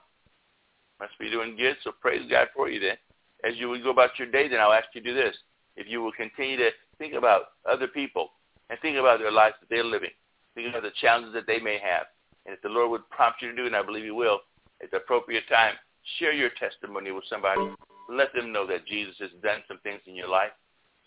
Must 1.01 1.19
be 1.19 1.29
doing 1.29 1.57
good, 1.57 1.75
so 1.83 1.91
praise 2.01 2.23
God 2.31 2.47
for 2.55 2.71
you 2.71 2.79
then. 2.79 2.99
as 3.43 3.59
you 3.59 3.69
would 3.69 3.83
go 3.83 3.91
about 3.91 4.17
your 4.17 4.31
day, 4.31 4.47
then 4.47 4.61
I'll 4.61 4.73
ask 4.73 4.87
you 4.95 5.01
to 5.01 5.09
do 5.09 5.13
this. 5.13 5.35
If 5.75 5.89
you 5.89 6.03
will 6.03 6.13
continue 6.13 6.57
to 6.59 6.71
think 6.99 7.15
about 7.15 7.47
other 7.69 7.89
people 7.89 8.29
and 8.71 8.79
think 8.81 8.97
about 8.97 9.19
their 9.19 9.33
lives 9.33 9.57
that 9.61 9.69
they're 9.69 9.85
living, 9.85 10.15
think 10.55 10.71
about 10.71 10.83
the 10.83 10.95
challenges 11.01 11.35
that 11.35 11.47
they 11.47 11.59
may 11.59 11.79
have, 11.79 12.07
and 12.47 12.55
if 12.55 12.63
the 12.63 12.69
Lord 12.69 12.91
would 12.91 13.09
prompt 13.11 13.43
you 13.43 13.51
to 13.51 13.57
do, 13.57 13.67
and 13.67 13.77
I 13.77 13.83
believe 13.83 14.05
He 14.05 14.11
will, 14.11 14.41
at 14.83 14.91
the 14.91 14.99
appropriate 14.99 15.45
time, 15.49 15.75
share 16.19 16.33
your 16.33 16.51
testimony 16.59 17.11
with 17.11 17.25
somebody. 17.29 17.61
Let 18.09 18.33
them 18.33 18.53
know 18.53 18.67
that 18.67 18.87
Jesus 18.87 19.15
has 19.21 19.31
done 19.43 19.61
some 19.69 19.79
things 19.83 20.01
in 20.07 20.15
your 20.15 20.29
life. 20.29 20.51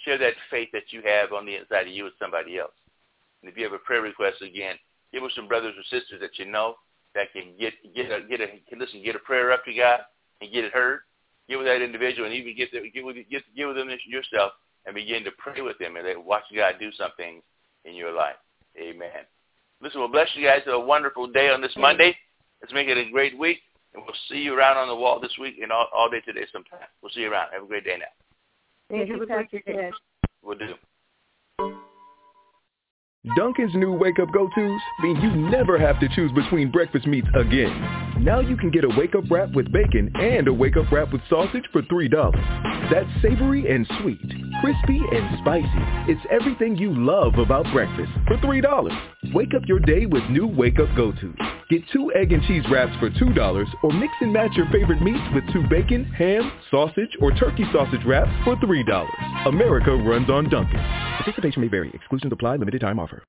Share 0.05 0.17
that 0.17 0.33
faith 0.51 0.69
that 0.73 0.91
you 0.91 1.01
have 1.03 1.33
on 1.33 1.45
the 1.45 1.55
inside 1.55 1.87
of 1.87 1.93
you 1.93 2.03
with 2.03 2.13
somebody 2.19 2.59
else. 2.59 2.75
And 3.41 3.51
if 3.51 3.57
you 3.57 3.63
have 3.63 3.73
a 3.73 3.79
prayer 3.79 4.01
request, 4.01 4.41
again, 4.41 4.75
give 5.11 5.23
us 5.23 5.31
some 5.35 5.47
brothers 5.47 5.73
or 5.77 5.83
sisters 5.83 6.21
that 6.21 6.37
you 6.37 6.45
know 6.45 6.75
that 7.15 7.33
can 7.33 7.53
get 7.59 7.73
get 7.95 8.11
a, 8.11 8.21
get 8.27 8.41
a 8.41 8.47
can 8.69 8.79
listen, 8.79 9.03
get 9.03 9.15
a 9.15 9.19
prayer 9.19 9.51
up 9.51 9.65
to 9.65 9.73
God 9.73 10.01
and 10.41 10.51
get 10.51 10.65
it 10.65 10.73
heard. 10.73 11.01
Get 11.49 11.57
with 11.57 11.67
that 11.67 11.81
individual 11.81 12.25
and 12.25 12.35
even 12.35 12.55
get 12.55 12.71
the, 12.71 12.89
get 12.89 13.03
with 13.03 13.17
get 13.29 13.43
get 13.55 13.65
with 13.65 13.75
them 13.75 13.89
yourself 14.07 14.53
and 14.85 14.95
begin 14.95 15.23
to 15.23 15.31
pray 15.37 15.61
with 15.61 15.77
them 15.77 15.95
and 15.97 16.25
watch 16.25 16.43
God 16.55 16.75
do 16.79 16.91
something 16.93 17.41
in 17.85 17.95
your 17.95 18.11
life. 18.11 18.35
Amen. 18.77 19.25
Listen, 19.81 19.99
we'll 19.99 20.09
bless 20.09 20.29
you 20.35 20.45
guys. 20.45 20.61
Have 20.65 20.75
a 20.75 20.79
wonderful 20.79 21.27
day 21.27 21.49
on 21.49 21.61
this 21.61 21.73
Monday. 21.77 22.15
Let's 22.61 22.73
make 22.73 22.87
it 22.87 22.97
a 22.97 23.11
great 23.11 23.37
week, 23.37 23.59
and 23.93 24.03
we'll 24.03 24.15
see 24.29 24.37
you 24.37 24.53
around 24.53 24.77
on 24.77 24.87
the 24.87 24.95
wall 24.95 25.19
this 25.19 25.37
week 25.39 25.55
and 25.61 25.71
all, 25.71 25.87
all 25.93 26.09
day 26.09 26.21
today 26.21 26.45
sometime. 26.51 26.87
We'll 27.01 27.11
see 27.11 27.21
you 27.21 27.31
around. 27.31 27.51
Have 27.51 27.63
a 27.63 27.67
great 27.67 27.83
day 27.83 27.97
now. 27.99 28.05
Thank 28.89 29.09
you, 29.09 29.25
Pastor 29.27 29.91
We'll 30.41 30.57
do. 30.57 31.75
Dunkin's 33.37 33.73
new 33.73 33.93
Wake 33.93 34.19
Up 34.19 34.29
Go-Tos 34.33 34.81
mean 34.99 35.15
you 35.21 35.31
never 35.49 35.79
have 35.79 35.97
to 36.01 36.09
choose 36.09 36.29
between 36.33 36.69
breakfast 36.69 37.07
meats 37.07 37.27
again. 37.35 37.71
Now 38.21 38.41
you 38.41 38.57
can 38.57 38.69
get 38.69 38.83
a 38.83 38.89
Wake 38.97 39.15
Up 39.15 39.23
Wrap 39.31 39.53
with 39.53 39.71
bacon 39.71 40.11
and 40.15 40.45
a 40.49 40.53
Wake 40.53 40.75
Up 40.75 40.91
Wrap 40.91 41.13
with 41.13 41.21
sausage 41.29 41.63
for 41.71 41.81
$3. 41.83 42.11
That's 42.91 43.07
savory 43.21 43.73
and 43.73 43.87
sweet, 44.01 44.19
crispy 44.59 44.99
and 45.13 45.39
spicy. 45.39 46.11
It's 46.11 46.19
everything 46.29 46.75
you 46.75 46.93
love 46.93 47.35
about 47.37 47.65
breakfast 47.71 48.11
for 48.27 48.35
$3. 48.37 49.33
Wake 49.33 49.53
up 49.55 49.61
your 49.67 49.79
day 49.79 50.05
with 50.05 50.23
new 50.29 50.45
Wake 50.45 50.81
Up 50.81 50.93
Go-Tos. 50.93 51.62
Get 51.73 51.89
two 51.91 52.11
egg 52.13 52.31
and 52.31 52.43
cheese 52.43 52.63
wraps 52.69 52.95
for 52.99 53.09
$2 53.09 53.65
or 53.81 53.91
mix 53.93 54.13
and 54.21 54.31
match 54.31 54.51
your 54.55 54.67
favorite 54.67 55.01
meats 55.01 55.23
with 55.33 55.43
two 55.51 55.67
bacon, 55.67 56.05
ham, 56.05 56.51
sausage, 56.69 57.17
or 57.19 57.31
turkey 57.31 57.63
sausage 57.73 58.05
wraps 58.05 58.29
for 58.43 58.55
$3. 58.57 59.47
America 59.47 59.95
runs 59.95 60.29
on 60.29 60.47
Dunkin'. 60.49 60.79
Participation 61.17 61.63
may 61.63 61.69
vary. 61.69 61.89
Exclusions 61.95 62.31
apply. 62.31 62.57
Limited 62.57 62.81
time 62.81 62.99
offer. 62.99 63.21